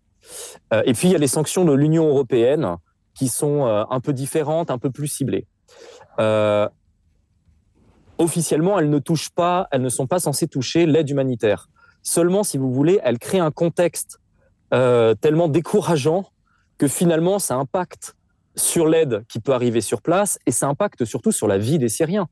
Et 0.85 0.93
puis, 0.93 1.09
il 1.09 1.13
y 1.13 1.15
a 1.15 1.19
les 1.19 1.27
sanctions 1.27 1.65
de 1.65 1.73
l'Union 1.73 2.07
européenne 2.07 2.77
qui 3.15 3.29
sont 3.29 3.65
un 3.65 4.01
peu 4.01 4.13
différentes, 4.13 4.71
un 4.71 4.79
peu 4.79 4.91
plus 4.91 5.09
ciblées. 5.09 5.47
Officiellement, 8.19 8.79
elles 8.79 8.91
ne 8.91 8.99
touchent 8.99 9.31
pas, 9.31 9.69
elles 9.71 9.83
ne 9.83 9.89
sont 9.89 10.07
pas 10.07 10.19
censées 10.19 10.49
toucher 10.49 10.87
l'aide 10.87 11.09
humanitaire. 11.09 11.69
Seulement, 12.03 12.43
si 12.43 12.59
vous 12.59 12.73
voulez, 12.73 13.01
elles 13.03 13.19
créent 13.19 13.41
un 13.41 13.51
contexte 13.51 14.21
tellement 14.71 15.49
décourageant 15.49 16.31
que 16.77 16.89
finalement, 16.89 17.39
ça 17.39 17.57
impacte 17.57 18.15
sur 18.59 18.87
l'aide 18.87 19.25
qui 19.29 19.41
peut 19.41 19.53
arriver 19.53 19.81
sur 19.81 20.03
place 20.03 20.39
et 20.47 20.53
ça 20.53 20.69
impacte 20.69 21.05
surtout 21.05 21.33
sur 21.33 21.49
la 21.49 21.59
vie 21.59 21.79
des 21.79 21.89
Syriens. 21.89 22.29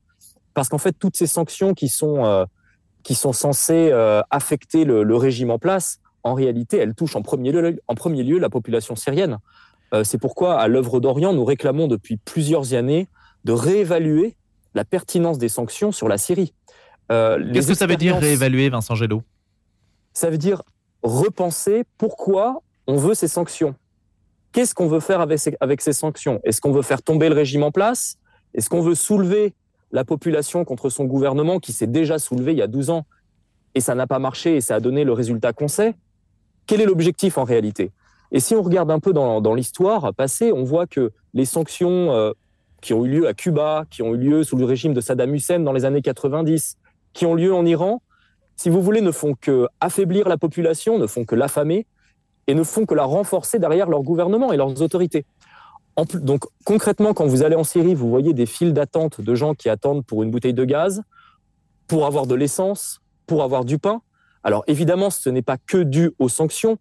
Parce 0.53 0.69
qu'en 0.69 0.77
fait, 0.77 0.93
toutes 0.93 1.15
ces 1.15 1.27
sanctions 1.27 1.73
qui 1.73 1.87
sont, 1.87 2.25
euh, 2.25 2.45
qui 3.03 3.15
sont 3.15 3.33
censées 3.33 3.89
euh, 3.91 4.21
affecter 4.29 4.85
le, 4.85 5.15
régime 5.15 5.51
en 5.51 5.59
place, 5.59 5.99
en 6.23 6.33
réalité, 6.33 6.77
elles 6.77 6.95
touchent 6.95 7.15
en 7.15 7.21
premier 7.21 7.51
lieu, 7.51 7.79
en 7.87 7.95
premier 7.95 8.23
lieu 8.23 8.39
la 8.39 8.49
population 8.49 8.95
syrienne. 8.95 9.37
Euh, 9.93 10.03
c'est 10.03 10.17
pourquoi, 10.17 10.59
à 10.59 10.67
l'œuvre 10.67 10.99
d'Orient, 10.99 11.33
nous 11.33 11.45
réclamons 11.45 11.87
depuis 11.87 12.17
plusieurs 12.17 12.73
années 12.73 13.07
de 13.45 13.53
réévaluer 13.53 14.35
la 14.77 14.85
pertinence 14.85 15.37
des 15.37 15.49
sanctions 15.49 15.91
sur 15.91 16.07
la 16.07 16.17
Syrie. 16.17 16.53
Qu'est-ce 17.09 17.67
que 17.67 17.73
ça 17.73 17.87
veut 17.87 17.97
dire 17.97 18.17
réévaluer, 18.17 18.69
Vincent 18.69 18.95
Gello 18.95 19.23
Ça 20.13 20.29
veut 20.29 20.37
dire 20.37 20.61
repenser 21.03 21.83
pourquoi 21.97 22.61
on 22.85 22.95
veut 22.95 23.15
ces 23.15 23.27
sanctions. 23.27 23.75
Qu'est-ce 24.51 24.73
qu'on 24.73 24.87
veut 24.87 24.99
faire 24.99 25.19
avec 25.19 25.81
ces, 25.81 25.93
sanctions? 25.93 26.39
Est-ce 26.43 26.61
qu'on 26.61 26.71
veut 26.71 26.81
faire 26.81 27.01
tomber 27.01 27.27
le 27.27 27.35
régime 27.35 27.63
en 27.63 27.71
place? 27.71 28.17
Est-ce 28.53 28.69
qu'on 28.69 28.81
veut 28.81 28.95
soulever 28.95 29.53
la 29.91 30.05
population 30.05 30.63
contre 30.63 30.89
son 30.89 31.05
gouvernement 31.05 31.59
qui 31.59 31.73
s'est 31.73 31.87
déjà 31.87 32.19
soulevé 32.19 32.53
il 32.53 32.57
y 32.57 32.61
a 32.61 32.67
12 32.67 32.89
ans 32.89 33.05
et 33.75 33.81
ça 33.81 33.95
n'a 33.95 34.07
pas 34.07 34.19
marché 34.19 34.55
et 34.55 34.61
ça 34.61 34.75
a 34.75 34.79
donné 34.79 35.03
le 35.03 35.13
résultat 35.13 35.53
qu'on 35.53 35.67
sait? 35.67 35.95
Quel 36.65 36.81
est 36.81 36.85
l'objectif 36.85 37.37
en 37.37 37.43
réalité? 37.43 37.91
Et 38.31 38.39
si 38.39 38.53
on 38.55 38.61
regarde 38.61 38.91
un 38.91 38.99
peu 38.99 39.13
dans, 39.13 39.53
l'histoire 39.53 40.13
passée, 40.13 40.51
on 40.51 40.63
voit 40.63 40.87
que 40.87 41.11
les 41.33 41.45
sanctions 41.45 42.11
euh, 42.11 42.31
qui 42.81 42.93
ont 42.93 43.05
eu 43.05 43.09
lieu 43.09 43.27
à 43.27 43.33
Cuba, 43.33 43.85
qui 43.89 44.01
ont 44.01 44.13
eu 44.13 44.17
lieu 44.17 44.43
sous 44.43 44.57
le 44.57 44.65
régime 44.65 44.93
de 44.93 45.01
Saddam 45.01 45.33
Hussein 45.33 45.59
dans 45.59 45.73
les 45.73 45.85
années 45.85 46.01
90, 46.01 46.77
qui 47.13 47.25
ont 47.25 47.33
lieu 47.33 47.53
en 47.53 47.65
Iran, 47.65 48.01
si 48.57 48.69
vous 48.69 48.81
voulez, 48.81 49.01
ne 49.01 49.11
font 49.11 49.35
que 49.39 49.67
affaiblir 49.79 50.27
la 50.27 50.37
population, 50.37 50.97
ne 50.97 51.05
font 51.05 51.25
que 51.25 51.35
l'affamer, 51.35 51.85
et 52.47 52.55
ne 52.55 52.63
font 52.63 52.85
que 52.85 52.95
la 52.95 53.03
renforcer 53.03 53.59
derrière 53.59 53.89
leur 53.89 54.01
gouvernement 54.01 54.51
et 54.51 54.57
leurs 54.57 54.81
autorités. 54.81 55.25
donc 56.13 56.45
concrètement, 56.65 57.13
quand 57.13 57.27
vous 57.27 57.43
allez 57.43 57.55
en 57.55 57.63
Syrie, 57.63 57.93
vous 57.93 58.09
voyez 58.09 58.33
des 58.33 58.45
files 58.45 58.73
d'attente 58.73 59.21
de 59.21 59.35
gens 59.35 59.53
qui 59.53 59.69
attendent 59.69 60.05
pour 60.05 60.23
une 60.23 60.31
bouteille 60.31 60.53
de 60.53 60.65
gaz, 60.65 61.03
pour 61.87 62.05
avoir 62.05 62.25
de 62.25 62.35
l'essence, 62.35 62.99
pour 63.27 63.43
avoir 63.43 63.63
du 63.63 63.77
pain. 63.77 64.01
Alors 64.43 64.63
évidemment, 64.67 65.09
ce 65.09 65.29
n'est 65.29 65.41
pas 65.41 65.57
que 65.57 65.77
dû 65.77 66.11
aux 66.17 66.29
sanctions, 66.29 66.77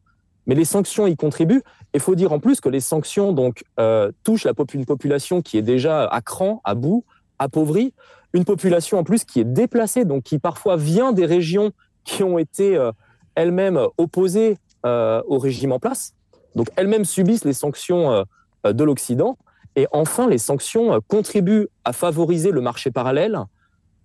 mais 0.47 0.55
les 0.55 0.65
sanctions 0.65 1.07
y 1.07 1.17
contribuent. 1.17 1.63
Il 1.95 2.01
faut 2.01 2.15
dire 2.15 2.33
en 2.33 2.39
plus 2.39 2.61
que 2.61 2.69
les 2.69 2.81
sanctions 2.81 3.35
euh, 3.79 4.13
touchent 4.23 4.47
une 4.75 4.87
population 4.87 5.43
qui 5.43 5.59
est 5.59 5.63
déjà 5.63 6.07
à 6.07 6.21
cran, 6.21 6.61
à 6.65 6.75
bout, 6.75 7.05
appauvrie, 7.39 7.93
une 8.33 8.45
population 8.45 8.99
en 8.99 9.05
plus 9.05 9.25
qui 9.25 9.41
est 9.41 9.45
déplacée, 9.45 10.05
donc 10.05 10.25
qui 10.25 10.39
parfois 10.39 10.77
vient 10.77 11.13
des 11.13 11.27
régions 11.27 11.73
qui 12.05 12.23
ont 12.23 12.39
été 12.39 12.77
euh, 12.77 12.93
elles-mêmes 13.35 13.81
opposées 13.99 14.59
euh, 14.85 15.23
au 15.27 15.39
régime 15.39 15.73
en 15.73 15.79
place. 15.79 16.15
Donc 16.55 16.69
elles-mêmes 16.77 17.05
subissent 17.05 17.45
les 17.45 17.53
sanctions 17.53 18.25
de 18.65 18.85
l'Occident. 18.85 19.37
Et 19.75 19.87
enfin, 19.93 20.27
les 20.27 20.39
sanctions 20.39 20.99
contribuent 21.07 21.69
à 21.85 21.93
favoriser 21.93 22.51
le 22.51 22.63
marché 22.63 22.91
parallèle 22.91 23.39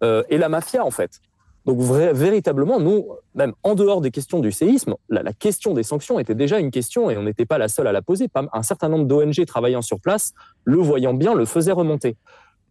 et 0.04 0.38
la 0.38 0.50
mafia, 0.50 0.84
en 0.84 0.92
fait. 0.92 1.22
Donc 1.66 1.80
véritablement, 1.80 2.80
nous, 2.80 3.10
même 3.36 3.54
en 3.62 3.76
dehors 3.76 4.02
des 4.02 4.10
questions 4.10 4.40
du 4.40 4.52
séisme, 4.52 4.96
la, 5.10 5.32
question 5.34 5.74
des 5.74 5.84
sanctions 5.84 6.18
était 6.18 6.34
déjà 6.34 6.60
une 6.60 6.72
question 6.72 7.10
et 7.12 7.18
on 7.18 7.24
n'était 7.24 7.46
pas 7.46 7.60
la 7.60 7.68
seule 7.68 7.88
à 7.88 7.92
la 7.92 8.02
poser. 8.02 8.28
Un 8.34 8.64
certain 8.64 8.90
nombre 8.90 9.06
d'ONG 9.06 9.46
travaillant 9.46 9.84
sur 9.84 10.00
place, 10.00 10.34
le 10.64 10.78
voyant 10.78 11.14
bien, 11.14 11.36
le 11.36 11.46
faisaient 11.46 11.72
remonter. 11.72 12.16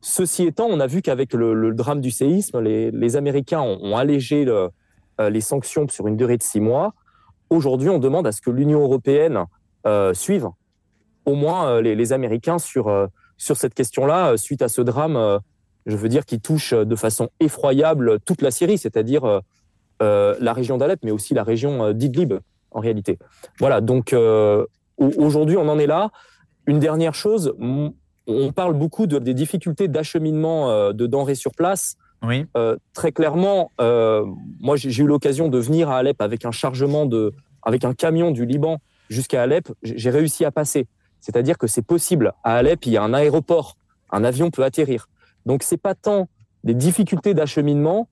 Ceci 0.00 0.44
étant, 0.44 0.66
on 0.66 0.80
a 0.80 0.86
vu 0.86 1.02
qu'avec 1.02 1.34
le, 1.34 1.72
drame 1.72 2.00
du 2.00 2.10
séisme, 2.10 2.60
les, 2.60 3.16
Américains 3.16 3.60
ont, 3.60 3.96
allégé 3.96 4.44
les 5.18 5.40
sanctions 5.40 5.86
sur 5.88 6.08
une 6.08 6.16
durée 6.16 6.36
de 6.36 6.42
six 6.42 6.60
mois. 6.60 6.94
Aujourd'hui, 7.50 7.90
on 7.90 7.98
demande 7.98 8.26
à 8.26 8.32
ce 8.32 8.40
que 8.40 8.50
l'Union 8.50 8.80
européenne 8.80 9.44
euh, 9.86 10.14
suive 10.14 10.48
au 11.24 11.34
moins 11.34 11.68
euh, 11.68 11.82
les, 11.82 12.12
Américains 12.12 12.58
sur, 12.58 12.88
euh, 12.88 13.06
sur 13.36 13.56
cette 13.56 13.74
question-là, 13.74 14.36
suite 14.36 14.62
à 14.62 14.68
ce 14.68 14.80
drame, 14.82 15.40
je 15.86 15.96
veux 15.96 16.08
dire, 16.08 16.24
qui 16.24 16.40
touche 16.40 16.74
de 16.74 16.96
façon 16.96 17.28
effroyable 17.40 18.20
toute 18.20 18.42
la 18.42 18.50
Syrie, 18.50 18.78
c'est-à-dire 18.78 19.40
la 20.00 20.52
région 20.52 20.78
d'Alep, 20.78 21.00
mais 21.02 21.10
aussi 21.10 21.34
la 21.34 21.42
région 21.42 21.92
d'Idlib, 21.92 22.34
en 22.70 22.80
réalité. 22.80 23.18
Voilà, 23.58 23.80
donc 23.80 24.14
aujourd'hui, 24.98 25.56
on 25.56 25.68
en 25.68 25.78
est 25.78 25.86
là. 25.86 26.10
Une 26.66 26.78
dernière 26.78 27.14
chose, 27.14 27.54
on 27.58 28.52
parle 28.52 28.74
beaucoup 28.74 29.06
de, 29.06 29.18
des 29.18 29.34
difficultés 29.34 29.88
d'acheminement 29.88 30.92
de 30.92 31.06
denrées 31.06 31.34
sur 31.34 31.52
place. 31.52 31.96
Oui. 32.22 32.46
Euh, 32.56 32.76
très 32.92 33.12
clairement, 33.12 33.70
euh, 33.80 34.24
moi 34.60 34.76
j'ai 34.76 35.02
eu 35.02 35.06
l'occasion 35.06 35.48
de 35.48 35.58
venir 35.58 35.88
à 35.88 35.98
Alep 35.98 36.20
avec 36.20 36.44
un 36.44 36.50
chargement 36.50 37.06
de, 37.06 37.32
avec 37.62 37.84
un 37.84 37.94
camion 37.94 38.30
du 38.30 38.44
Liban 38.44 38.78
jusqu'à 39.08 39.42
Alep. 39.42 39.68
J'ai 39.82 40.10
réussi 40.10 40.44
à 40.44 40.50
passer. 40.50 40.86
C'est-à-dire 41.20 41.58
que 41.58 41.66
c'est 41.66 41.82
possible. 41.82 42.32
À 42.44 42.56
Alep, 42.56 42.86
il 42.86 42.92
y 42.92 42.96
a 42.96 43.02
un 43.02 43.14
aéroport, 43.14 43.76
un 44.10 44.24
avion 44.24 44.50
peut 44.50 44.64
atterrir. 44.64 45.08
Donc 45.46 45.62
c'est 45.62 45.76
pas 45.76 45.94
tant 45.94 46.28
des 46.64 46.74
difficultés 46.74 47.34
d'acheminement 47.34 48.08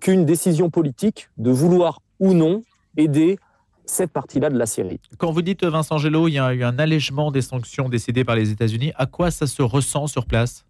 qu'une 0.00 0.24
décision 0.24 0.70
politique 0.70 1.28
de 1.36 1.50
vouloir 1.50 2.00
ou 2.20 2.34
non 2.34 2.62
aider 2.96 3.38
cette 3.84 4.12
partie-là 4.12 4.50
de 4.50 4.58
la 4.58 4.66
Syrie. 4.66 5.00
Quand 5.16 5.32
vous 5.32 5.42
dites, 5.42 5.64
Vincent 5.64 5.98
Gello, 5.98 6.28
il 6.28 6.34
y 6.34 6.38
a 6.38 6.52
eu 6.52 6.62
un 6.62 6.78
allègement 6.78 7.30
des 7.30 7.42
sanctions 7.42 7.88
décidées 7.88 8.24
par 8.24 8.36
les 8.36 8.50
États-Unis, 8.50 8.92
à 8.96 9.06
quoi 9.06 9.30
ça 9.30 9.46
se 9.46 9.62
ressent 9.62 10.06
sur 10.06 10.26
place? 10.26 10.66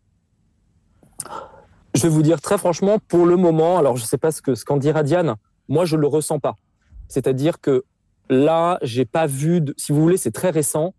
Je 1.95 2.03
vais 2.03 2.09
vous 2.09 2.23
dire 2.23 2.41
très 2.41 2.59
franchement, 2.59 2.99
pour 3.09 3.27
le 3.27 3.37
moment, 3.37 3.79
alors 3.79 3.97
je 3.97 4.03
ne 4.03 4.07
sais 4.07 4.19
pas 4.19 4.31
ce 4.31 4.41
qu'en 4.41 4.55
ce 4.55 4.81
dira 4.81 5.03
Diane, 5.03 5.35
moi 5.69 5.85
je 5.85 5.97
ne 5.97 6.01
le 6.01 6.07
ressens 6.07 6.39
pas. 6.39 6.55
C'est-à-dire 7.09 7.61
que 7.61 7.85
là, 8.31 8.79
j'ai 8.83 9.05
pas 9.05 9.27
vu, 9.27 9.61
de, 9.61 9.75
si 9.77 9.93
vous 9.93 10.01
voulez, 10.01 10.17
c'est 10.17 10.31
très 10.31 10.51
récent, 10.51 10.95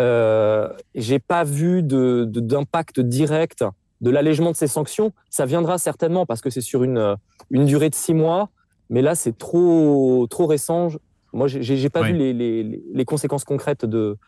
euh, 0.00 0.72
j'ai 0.94 1.18
pas 1.18 1.44
vu 1.44 1.82
d'impact 1.82 3.00
de, 3.00 3.02
direct 3.02 3.64
de 4.02 4.10
l'allègement 4.10 4.50
de 4.50 4.56
ces 4.56 4.66
sanctions. 4.66 5.12
Ça 5.30 5.46
viendra 5.46 5.78
certainement 5.78 6.26
parce 6.26 6.42
que 6.42 6.50
c'est 6.50 6.60
sur 6.60 6.84
une, 6.84 7.16
une 7.50 7.64
durée 7.64 7.88
de 7.88 7.94
six 7.94 8.12
mois, 8.12 8.50
mais 8.90 9.00
là 9.00 9.14
c'est 9.14 9.38
trop, 9.38 10.26
trop 10.28 10.46
récent. 10.46 10.88
Moi, 11.32 11.48
j'ai 11.48 11.88
pas 11.88 12.02
vu 12.02 12.12
les, 12.12 12.34
les, 12.34 12.82
les, 12.92 13.04
conséquences 13.06 13.44
concrètes 13.44 13.86
de, 13.86 14.18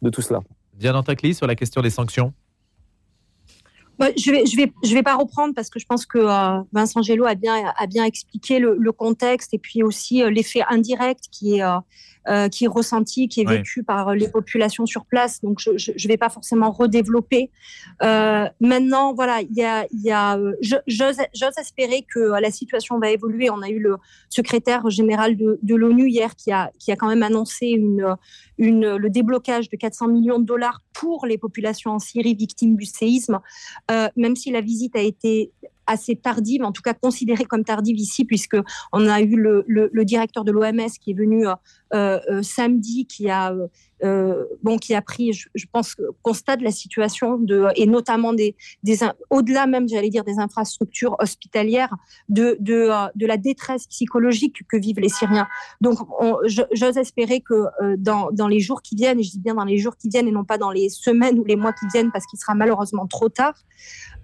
de 0.00 0.10
tout 0.10 0.22
cela. 0.22 0.40
Diane 0.72 0.96
Antacli, 0.96 1.34
sur 1.34 1.46
la 1.46 1.56
question 1.56 1.82
des 1.82 1.90
sanctions 1.90 2.32
bah, 3.98 4.08
je 4.16 4.30
vais, 4.32 4.44
je 4.44 4.56
vais, 4.56 4.72
je 4.82 4.92
vais 4.92 5.04
pas 5.04 5.14
reprendre 5.14 5.54
parce 5.54 5.70
que 5.70 5.78
je 5.78 5.86
pense 5.86 6.04
que 6.04 6.18
euh, 6.18 6.62
Vincent 6.72 7.00
Gello 7.02 7.26
a 7.26 7.36
bien, 7.36 7.72
a 7.76 7.86
bien 7.86 8.04
expliqué 8.04 8.58
le, 8.58 8.76
le, 8.76 8.90
contexte 8.90 9.54
et 9.54 9.58
puis 9.58 9.84
aussi 9.84 10.20
euh, 10.20 10.30
l'effet 10.30 10.62
indirect 10.68 11.26
qui 11.30 11.58
est, 11.58 11.62
euh, 11.62 11.78
qui 12.50 12.64
est 12.64 12.68
ressenti, 12.68 13.28
qui 13.28 13.42
est 13.42 13.48
vécu 13.48 13.82
par 13.82 14.14
les 14.14 14.28
populations 14.28 14.86
sur 14.86 15.04
place. 15.04 15.40
Donc, 15.42 15.58
je 15.60 15.70
ne 15.70 16.08
vais 16.08 16.16
pas 16.16 16.28
forcément 16.28 16.70
redévelopper. 16.70 17.50
maintenant, 18.00 19.14
voilà, 19.14 19.40
il 19.42 19.54
y 19.54 19.62
a, 19.62 19.86
y 19.92 20.10
a 20.10 20.38
j'ose 20.86 21.58
espérer 21.58 22.04
que 22.12 22.40
la 22.40 22.50
situation 22.50 22.98
va 22.98 23.10
évoluer. 23.10 23.50
On 23.50 23.62
a 23.62 23.68
eu 23.68 23.78
le 23.78 23.96
secrétaire 24.28 24.88
général 24.90 25.36
de, 25.36 25.58
de 25.62 25.74
l'ONU 25.74 26.08
hier 26.08 26.34
qui 26.36 26.52
a, 26.52 26.70
qui 26.78 26.92
a 26.92 26.96
quand 26.96 27.08
même 27.08 27.22
annoncé 27.22 27.66
une, 27.66 28.16
une, 28.58 28.96
le 28.96 29.10
déblocage 29.10 29.68
de 29.68 29.76
400 29.76 30.08
millions 30.08 30.38
de 30.38 30.44
dollars 30.44 30.80
pour 30.92 31.26
les 31.26 31.38
populations 31.38 31.92
en 31.92 31.98
Syrie 31.98 32.34
victimes 32.34 32.76
du 32.76 32.86
séisme, 32.86 33.40
euh, 33.90 34.08
même 34.16 34.36
si 34.36 34.50
la 34.50 34.60
visite 34.60 34.96
a 34.96 35.00
été 35.00 35.52
assez 35.86 36.16
tardive, 36.16 36.62
en 36.62 36.72
tout 36.72 36.82
cas 36.82 36.94
considérée 36.94 37.44
comme 37.44 37.64
tardive 37.64 37.98
ici, 37.98 38.24
puisque 38.24 38.56
on 38.92 39.06
a 39.08 39.20
eu 39.20 39.36
le, 39.36 40.04
directeur 40.04 40.44
de 40.44 40.52
l'OMS 40.52 40.90
qui 41.00 41.12
est 41.12 41.14
venu 41.14 41.46
euh, 41.46 41.54
euh, 42.28 42.42
samedi, 42.42 43.06
qui 43.06 43.30
a 43.30 43.52
euh, 43.52 43.68
bon, 44.62 44.76
qui 44.78 44.94
a 44.94 45.02
pris, 45.02 45.32
je, 45.32 45.66
pense, 45.72 45.96
constate 46.22 46.60
la 46.60 46.70
situation 46.70 47.38
de, 47.38 47.66
et 47.76 47.86
notamment 47.86 48.32
des, 48.32 48.54
au-delà 49.30 49.66
même, 49.66 49.88
j'allais 49.88 50.10
dire, 50.10 50.24
des 50.24 50.38
infrastructures 50.38 51.16
hospitalières, 51.18 51.94
de, 52.28 52.56
de, 52.60 52.90
de, 53.14 53.26
la 53.26 53.36
détresse 53.36 53.86
psychologique 53.86 54.66
que 54.68 54.76
vivent 54.76 55.00
les 55.00 55.08
Syriens. 55.08 55.48
Donc, 55.80 55.98
j'ose 56.72 56.98
espérer 56.98 57.40
que 57.40 57.64
dans, 57.96 58.30
dans, 58.30 58.48
les 58.48 58.60
jours 58.60 58.82
qui 58.82 58.94
viennent, 58.94 59.20
et 59.20 59.22
je 59.22 59.30
dis 59.30 59.40
bien 59.40 59.54
dans 59.54 59.64
les 59.64 59.78
jours 59.78 59.96
qui 59.96 60.08
viennent 60.08 60.28
et 60.28 60.32
non 60.32 60.44
pas 60.44 60.58
dans 60.58 60.70
les 60.70 60.88
semaines 60.88 61.38
ou 61.38 61.44
les 61.44 61.56
mois 61.56 61.72
qui 61.72 61.86
viennent, 61.92 62.12
parce 62.12 62.26
qu'il 62.26 62.38
sera 62.38 62.54
malheureusement 62.54 63.06
trop 63.06 63.28
tard, 63.28 63.54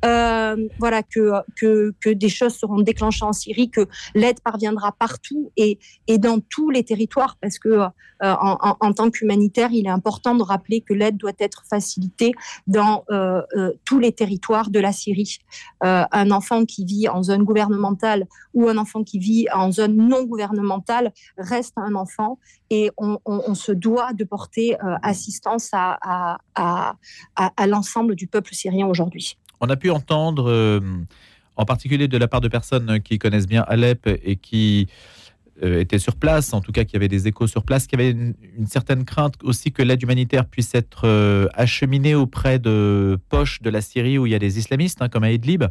euh, 0.04 0.68
voilà, 0.78 1.02
que, 1.02 1.32
que, 1.56 1.92
que, 2.00 2.10
des 2.10 2.28
choses 2.28 2.54
seront 2.54 2.80
déclenchées 2.80 3.24
en 3.24 3.32
Syrie, 3.32 3.70
que 3.70 3.86
l'aide 4.14 4.40
parviendra 4.40 4.92
partout 4.92 5.52
et, 5.56 5.78
et 6.06 6.18
dans 6.18 6.40
tous 6.40 6.70
les 6.70 6.84
territoires, 6.84 7.36
parce 7.40 7.58
que 7.58 7.68
euh, 7.68 7.88
en, 8.20 8.76
en, 8.80 8.92
tant 8.92 9.10
qu'humanitaire, 9.10 9.69
il 9.72 9.86
est 9.86 9.90
important 9.90 10.34
de 10.34 10.42
rappeler 10.42 10.80
que 10.80 10.92
l'aide 10.92 11.16
doit 11.16 11.32
être 11.38 11.64
facilitée 11.68 12.32
dans 12.66 13.04
euh, 13.10 13.42
euh 13.56 13.72
tous 13.84 13.98
les 13.98 14.12
territoires 14.12 14.70
de 14.70 14.80
la 14.80 14.92
Syrie. 14.92 15.38
Euh, 15.84 16.04
un 16.10 16.30
enfant 16.30 16.64
qui 16.64 16.84
vit 16.84 17.08
en 17.08 17.22
zone 17.22 17.44
gouvernementale 17.44 18.26
ou 18.54 18.68
un 18.68 18.76
enfant 18.76 19.02
qui 19.02 19.18
vit 19.18 19.46
en 19.52 19.72
zone 19.72 19.96
non 19.96 20.24
gouvernementale 20.24 21.12
reste 21.38 21.74
un 21.76 21.94
enfant 21.94 22.38
et 22.70 22.90
on, 22.96 23.18
se 23.54 23.72
doit 23.72 24.12
de 24.12 24.24
porter 24.24 24.76
assistance 25.02 25.70
à, 25.72 26.38
l'ensemble 27.66 28.14
du 28.14 28.26
peuple 28.26 28.54
syrien 28.54 28.86
aujourd'hui. 28.86 29.36
On 29.60 29.68
a 29.68 29.76
pu 29.76 29.90
entendre, 29.90 30.80
en 31.56 31.64
particulier 31.64 32.06
de 32.06 32.16
la 32.16 32.28
part 32.28 32.40
de 32.40 32.48
personnes 32.48 33.00
qui 33.00 33.18
connaissent 33.18 33.48
bien 33.48 33.64
Alep 33.66 34.06
et 34.06 34.36
qui 34.36 34.88
étaient 35.62 35.98
sur 35.98 36.16
place, 36.16 36.52
en 36.52 36.60
tout 36.60 36.72
cas 36.72 36.84
qui 36.84 36.96
avaient 36.96 37.08
des 37.08 37.28
échos 37.28 37.46
sur 37.46 37.64
place, 37.64 37.86
qu'il 37.86 38.00
y 38.00 38.02
avait 38.02 38.12
une, 38.12 38.66
certaine 38.66 39.04
crainte 39.04 39.34
aussi 39.42 39.72
que 39.72 39.82
l'aide 39.82 40.02
humanitaire 40.02 40.46
puisse 40.46 40.74
être 40.74 41.02
euh, 41.04 41.48
acheminée 41.54 42.14
auprès 42.14 42.58
de 42.58 43.18
poches 43.28 43.62
de 43.62 43.70
la 43.70 43.80
Syrie 43.80 44.18
où 44.18 44.26
il 44.26 44.32
y 44.32 44.34
a 44.34 44.38
des 44.38 44.58
islamistes, 44.58 45.02
hein, 45.02 45.08
comme 45.08 45.24
à 45.24 45.30
Idlib, 45.30 45.64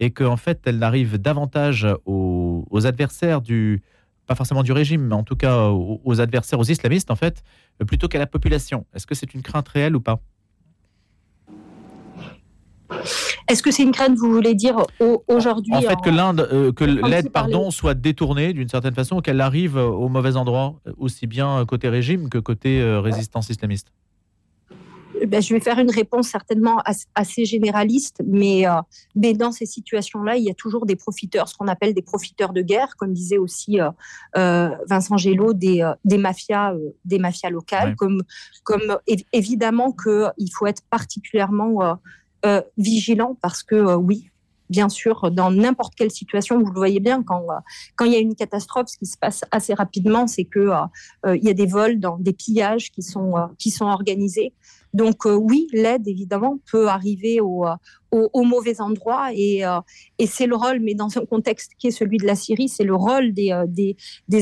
et 0.00 0.10
qu'en 0.10 0.36
fait 0.36 0.60
elle 0.66 0.78
n'arrive 0.78 1.18
davantage 1.18 1.86
aux, 2.06 2.64
adversaires 2.84 3.40
du, 3.40 3.82
pas 4.26 4.34
forcément 4.34 4.62
du 4.62 4.72
régime, 4.72 5.06
mais 5.06 5.14
en 5.14 5.24
tout 5.24 5.36
cas 5.36 5.68
aux 5.68 6.20
adversaires, 6.20 6.58
aux 6.58 6.64
islamistes 6.64 7.10
en 7.10 7.16
fait, 7.16 7.42
plutôt 7.86 8.08
qu'à 8.08 8.18
la 8.18 8.26
population. 8.26 8.86
Est-ce 8.94 9.06
que 9.06 9.14
c'est 9.14 9.34
une 9.34 9.42
crainte 9.42 9.68
réelle 9.68 9.96
ou 9.96 10.00
pas? 10.00 10.20
Est-ce 13.48 13.62
que 13.62 13.70
c'est 13.70 13.82
une 13.82 13.92
crainte, 13.92 14.16
vous 14.16 14.32
voulez 14.32 14.54
dire, 14.54 14.76
aujourd'hui 15.28 15.74
En 15.74 15.82
fait, 15.82 16.00
que 16.02 16.10
l'Inde, 16.10 16.48
euh, 16.52 16.72
que 16.72 16.84
l'aide, 16.84 17.30
pardon, 17.30 17.70
soit 17.70 17.94
détournée 17.94 18.52
d'une 18.52 18.68
certaine 18.68 18.94
façon, 18.94 19.20
qu'elle 19.20 19.40
arrive 19.40 19.76
au 19.76 20.08
mauvais 20.08 20.36
endroit, 20.36 20.80
aussi 20.96 21.26
bien 21.26 21.64
côté 21.66 21.88
régime 21.88 22.28
que 22.28 22.38
côté 22.38 22.80
euh, 22.80 23.00
résistance 23.00 23.50
islamiste 23.50 23.92
eh 25.20 25.26
ben, 25.26 25.40
je 25.40 25.54
vais 25.54 25.60
faire 25.60 25.78
une 25.78 25.92
réponse 25.92 26.28
certainement 26.28 26.82
assez 27.14 27.44
généraliste, 27.44 28.20
mais, 28.26 28.66
euh, 28.66 28.72
mais 29.14 29.32
dans 29.32 29.52
ces 29.52 29.64
situations-là, 29.64 30.36
il 30.36 30.42
y 30.42 30.50
a 30.50 30.54
toujours 30.54 30.86
des 30.86 30.96
profiteurs, 30.96 31.48
ce 31.48 31.56
qu'on 31.56 31.68
appelle 31.68 31.94
des 31.94 32.02
profiteurs 32.02 32.52
de 32.52 32.62
guerre, 32.62 32.96
comme 32.98 33.12
disait 33.12 33.38
aussi 33.38 33.78
Vincent 34.34 35.16
des, 35.54 35.88
des, 36.04 36.18
mafias, 36.18 36.74
des 37.04 37.20
mafias 37.20 37.50
locales, 37.50 37.94
comme, 37.94 38.22
comme 38.64 38.98
évidemment 39.32 39.92
qu'il 39.92 40.50
faut 40.52 40.66
être 40.66 40.82
particulièrement 40.90 41.96
euh, 42.44 42.62
vigilant 42.76 43.36
parce 43.40 43.62
que 43.62 43.74
euh, 43.74 43.96
oui, 43.96 44.30
bien 44.70 44.88
sûr, 44.88 45.30
dans 45.30 45.50
n'importe 45.50 45.94
quelle 45.94 46.10
situation, 46.10 46.58
vous 46.58 46.70
le 46.70 46.78
voyez 46.78 47.00
bien, 47.00 47.22
quand, 47.22 47.42
euh, 47.42 47.54
quand 47.96 48.04
il 48.04 48.12
y 48.12 48.16
a 48.16 48.18
une 48.18 48.34
catastrophe, 48.34 48.88
ce 48.88 48.98
qui 48.98 49.06
se 49.06 49.16
passe 49.16 49.44
assez 49.50 49.74
rapidement, 49.74 50.26
c'est 50.26 50.44
que 50.44 50.70
il 51.26 51.44
y 51.44 51.48
a 51.48 51.54
des 51.54 51.66
vols, 51.66 51.98
des 52.18 52.32
pillages 52.32 52.90
qui 52.90 53.02
sont 53.02 53.34
organisés. 53.80 54.52
Donc 54.94 55.24
oui, 55.26 55.66
l'aide, 55.72 56.08
évidemment, 56.08 56.58
peut 56.70 56.88
arriver 56.88 57.40
au, 57.40 57.66
au, 58.10 58.42
mauvais 58.44 58.80
endroit 58.80 59.30
et, 59.34 59.62
et 60.18 60.26
c'est 60.26 60.46
le 60.46 60.54
rôle, 60.54 60.78
mais 60.80 60.94
dans 60.94 61.18
un 61.18 61.24
contexte 61.26 61.72
qui 61.78 61.88
est 61.88 61.90
celui 61.90 62.18
de 62.18 62.26
la 62.26 62.36
Syrie, 62.36 62.68
c'est 62.68 62.84
le 62.84 62.94
rôle 62.94 63.32
des, 63.32 63.96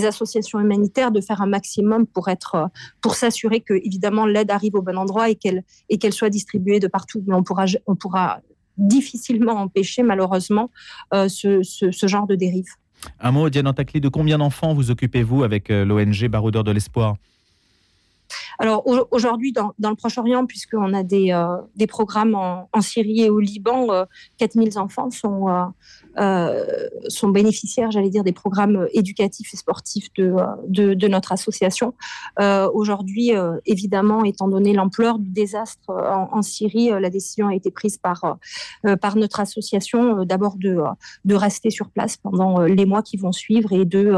associations 0.05 0.61
humanitaires 0.61 1.11
de 1.11 1.21
faire 1.21 1.41
un 1.41 1.47
maximum 1.47 2.07
pour 2.07 2.29
être, 2.29 2.69
pour 3.01 3.15
s'assurer 3.15 3.61
que, 3.61 3.75
évidemment, 3.75 4.27
l'aide 4.27 4.51
arrive 4.51 4.75
au 4.75 4.83
bon 4.83 4.99
endroit 4.99 5.31
et 5.31 5.35
qu'elle 5.35 5.65
et 5.89 5.99
qu'elle 5.99 6.13
soit 6.13 6.31
distribuée 6.31 6.81
de 6.81 6.87
partout. 6.87 7.25
Mais 7.27 7.35
on 7.35 7.43
pourra, 7.43 7.65
on 7.87 7.97
pourra 7.97 8.41
difficilement 8.77 9.53
empêcher 9.53 10.03
malheureusement 10.03 10.71
euh, 11.15 11.29
ce, 11.29 12.07
genre 12.07 12.27
de 12.27 12.35
dérive. 12.35 12.69
Un 13.21 13.33
mot, 13.33 13.49
Diane 13.51 13.67
Antakli, 13.67 14.01
de 14.01 14.09
combien 14.09 14.39
d'enfants 14.39 14.75
vous 14.75 14.91
occupez-vous 14.91 15.43
avec 15.43 15.71
euh, 15.71 15.85
l'ONG 15.85 16.29
Baroudeur 16.29 16.65
de 16.65 16.71
l'Espoir? 16.71 17.17
Alors 18.59 18.87
aujourd'hui, 19.11 19.53
dans, 19.53 19.73
le 19.79 19.95
Proche-Orient, 19.95 20.47
puisqu'on 20.47 20.93
a 20.95 21.03
des, 21.03 21.33
euh, 21.33 21.57
des 21.77 21.87
programmes 21.87 22.35
en, 22.35 22.81
Syrie 22.81 23.23
et 23.23 23.31
au 23.31 23.39
Liban, 23.39 23.89
4000 24.39 24.79
enfants 24.79 25.11
sont, 25.11 25.49
euh, 25.49 25.65
sont 26.17 27.29
bénéficiaires, 27.29 27.91
j'allais 27.91 28.11
dire, 28.11 28.25
des 28.25 28.33
programmes 28.33 28.87
éducatifs 28.93 29.53
et 29.55 29.57
sportifs 29.57 30.13
de, 30.15 30.35
de, 30.69 31.09
notre 31.09 31.33
association. 31.33 31.95
Euh, 32.41 32.69
aujourd'hui, 32.73 33.35
euh, 33.35 33.59
évidemment, 33.67 34.25
étant 34.25 34.49
donné 34.49 34.73
l'ampleur 34.73 35.19
du 35.19 35.29
désastre 35.31 35.91
en, 35.91 36.43
Syrie, 36.43 36.89
la 36.89 37.11
décision 37.11 37.49
a 37.49 37.55
été 37.55 37.71
prise 37.71 37.99
par, 37.99 38.39
par 39.01 39.17
notre 39.17 39.39
association 39.39 40.25
d'abord 40.25 40.57
de, 40.57 40.81
de 41.25 41.35
rester 41.35 41.71
sur 41.71 41.89
place 41.89 42.17
pendant 42.17 42.61
les 42.63 42.85
mois 42.85 43.03
qui 43.03 43.17
vont 43.17 43.31
suivre 43.31 43.73
et 43.73 43.85
de 43.85 44.17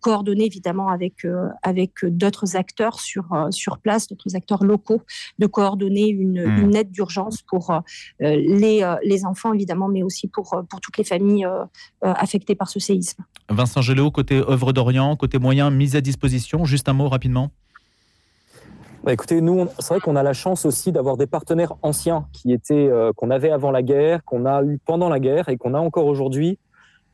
coordonner 0.00 0.46
évidemment 0.46 0.88
avec, 0.88 1.26
avec 1.62 2.04
d'autres 2.04 2.56
acteurs 2.56 3.00
sur, 3.00 3.24
sur 3.50 3.78
place, 3.78 4.06
d'autres 4.06 4.36
acteurs 4.36 4.62
locaux, 4.62 5.02
de 5.38 5.46
coordonner 5.46 6.08
une, 6.08 6.44
mmh. 6.44 6.58
une 6.60 6.76
aide 6.76 6.90
d'urgence 6.92 7.42
pour 7.42 7.72
les, 8.20 8.94
les 9.02 9.24
enfants 9.24 9.52
évidemment, 9.52 9.88
mais 9.88 10.02
aussi 10.02 10.28
pour, 10.28 10.62
pour 10.68 10.80
toutes 10.80 10.98
les 10.98 11.04
familles 11.10 11.44
euh, 11.44 11.64
euh, 12.04 12.12
affectées 12.14 12.54
par 12.54 12.68
ce 12.68 12.80
séisme. 12.80 13.24
Vincent 13.48 13.82
Gelot, 13.82 14.10
côté 14.10 14.36
œuvre 14.38 14.72
d'Orient, 14.72 15.16
côté 15.16 15.38
moyens 15.38 15.72
mis 15.72 15.96
à 15.96 16.00
disposition, 16.00 16.64
juste 16.64 16.88
un 16.88 16.92
mot 16.92 17.08
rapidement. 17.08 17.50
Bah 19.02 19.14
écoutez, 19.14 19.40
nous, 19.40 19.66
c'est 19.78 19.94
vrai 19.94 20.00
qu'on 20.00 20.14
a 20.14 20.22
la 20.22 20.34
chance 20.34 20.66
aussi 20.66 20.92
d'avoir 20.92 21.16
des 21.16 21.26
partenaires 21.26 21.72
anciens 21.82 22.26
qui 22.32 22.52
étaient, 22.52 22.88
euh, 22.88 23.12
qu'on 23.16 23.30
avait 23.30 23.50
avant 23.50 23.70
la 23.70 23.82
guerre, 23.82 24.22
qu'on 24.24 24.44
a 24.44 24.62
eu 24.62 24.78
pendant 24.84 25.08
la 25.08 25.18
guerre 25.18 25.48
et 25.48 25.56
qu'on 25.56 25.72
a 25.72 25.78
encore 25.78 26.04
aujourd'hui. 26.04 26.58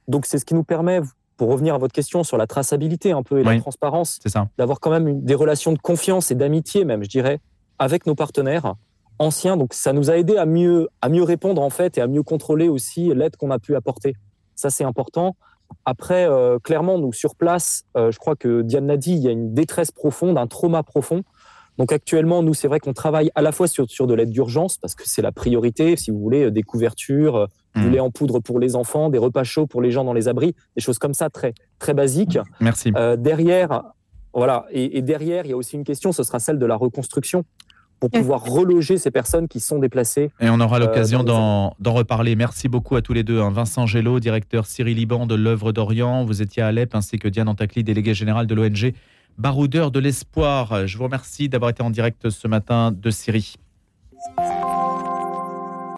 Donc 0.09 0.27
c'est 0.27 0.39
ce 0.39 0.45
qui 0.45 0.55
nous 0.55 0.65
permet, 0.65 1.01
pour 1.37 1.49
revenir 1.49 1.75
à 1.75 1.79
votre 1.79 1.93
question 1.93 2.25
sur 2.25 2.39
la 2.39 2.47
traçabilité 2.47 3.13
un 3.13 3.23
peu 3.23 3.41
et 3.41 3.45
la 3.45 3.61
transparence, 3.61 4.19
d'avoir 4.59 4.81
quand 4.81 4.91
même 4.91 5.23
des 5.23 5.35
relations 5.35 5.73
de 5.73 5.79
confiance 5.79 6.31
et 6.31 6.35
d'amitié 6.35 6.85
même, 6.85 7.05
je 7.05 7.09
dirais, 7.09 7.41
avec 7.79 8.07
nos 8.07 8.15
partenaires 8.15 8.75
ancien. 9.19 9.57
Donc 9.57 9.75
ça 9.75 9.93
nous 9.93 10.11
a 10.11 10.17
aidé 10.17 10.37
à 10.37 10.47
mieux, 10.47 10.89
à 11.01 11.09
mieux 11.09 11.23
répondre 11.23 11.63
en 11.63 11.71
fait 11.71 11.99
et 11.99 12.01
à 12.01 12.07
mieux 12.07 12.23
contrôler 12.23 12.69
aussi 12.69 13.13
l'aide 13.15 13.37
qu'on 13.37 13.51
a 13.51 13.59
pu 13.59 13.75
apporter. 13.75 14.15
Ça 14.55 14.71
c'est 14.71 14.85
important. 14.85 15.37
Après, 15.85 16.29
euh, 16.29 16.59
clairement, 16.59 16.99
nous 16.99 17.13
sur 17.13 17.35
place, 17.35 17.85
euh, 17.97 18.11
je 18.11 18.19
crois 18.19 18.37
que 18.37 18.63
Diane 18.63 18.87
l'a 18.87 18.97
dit, 18.97 19.13
il 19.13 19.19
y 19.19 19.29
a 19.29 19.31
une 19.31 19.55
détresse 19.55 19.91
profonde, 19.91 20.39
un 20.39 20.47
trauma 20.47 20.83
profond. 20.83 21.23
Donc 21.79 21.93
actuellement, 21.93 22.43
nous, 22.43 22.55
c'est 22.55 22.69
vrai 22.69 22.81
qu'on 22.81 22.95
travaille 22.95 23.31
à 23.35 23.43
la 23.43 23.53
fois 23.53 23.69
sur, 23.69 23.89
sur 23.89 24.07
de 24.07 24.15
l'aide 24.15 24.31
d'urgence, 24.31 24.79
parce 24.79 24.95
que 24.95 25.03
c'est 25.07 25.23
la 25.23 25.33
priorité, 25.33 25.97
si 25.97 26.11
vous 26.11 26.19
voulez, 26.19 26.45
euh, 26.45 26.51
des 26.51 26.63
couvertures, 26.63 27.49
du 27.75 27.83
mmh. 27.83 27.91
lait 27.91 28.01
en 28.01 28.11
poudre 28.11 28.41
pour 28.41 28.59
les 28.59 28.75
enfants, 28.75 29.11
des 29.11 29.19
repas 29.19 29.45
chauds 29.45 29.67
pour 29.67 29.83
les 29.83 29.91
gens 29.91 30.03
dans 30.03 30.15
les 30.15 30.29
abris, 30.29 30.55
des 30.77 30.83
choses 30.83 30.99
comme 30.99 31.13
ça, 31.13 31.29
très, 31.29 31.53
très 31.79 31.93
basiques. 31.93 32.39
Merci. 32.61 32.91
derrière, 33.19 33.83
voilà, 34.33 34.65
et, 34.71 34.97
et, 34.97 35.03
derrière, 35.03 35.45
il 35.45 35.51
y 35.51 35.53
a 35.53 35.57
aussi 35.57 35.77
une 35.77 35.85
question, 35.85 36.11
ce 36.13 36.23
sera 36.23 36.39
celle 36.39 36.59
de 36.59 36.65
la 36.65 36.77
reconstruction 36.77 37.45
pour 38.01 38.11
pouvoir 38.11 38.45
reloger 38.45 38.99
ces 38.99 39.11
personnes 39.11 39.49
qui 39.49 39.61
sont 39.61 39.79
déplacées. 39.79 40.31
Et 40.41 40.49
on 40.51 40.61
aura 40.61 40.79
l'occasion 40.79 41.21
euh, 41.21 41.71
d'en 41.79 41.93
reparler. 41.93 42.37
Merci 42.37 42.69
beaucoup 42.69 42.97
à 42.97 43.03
tous 43.03 43.13
les 43.13 43.23
deux. 43.23 43.41
Hein. 43.41 43.51
Vincent 43.51 43.87
Gello, 43.87 44.21
directeur 44.21 44.67
Syrie 44.67 44.95
Liban 44.95 45.27
de 45.27 45.35
l'œuvre 45.35 45.73
d'Orient. 45.73 46.25
Vous 46.25 46.43
étiez 46.43 46.63
à 46.63 46.69
Alep, 46.69 46.95
ainsi 46.95 47.19
que 47.19 47.29
Diane 47.29 47.49
Antakli, 47.49 47.85
déléguée 47.85 48.15
générale 48.15 48.47
de 48.47 48.55
l'ONG 48.55 48.93
Baroudeur 49.39 49.91
de 49.91 50.01
l'Espoir. 50.01 50.87
Je 50.87 50.97
vous 50.97 51.05
remercie 51.05 51.49
d'avoir 51.51 51.71
été 51.71 51.83
en 51.83 51.91
direct 51.91 52.31
ce 52.31 52.49
matin 52.49 52.91
de 52.91 53.11
Syrie. 53.11 53.57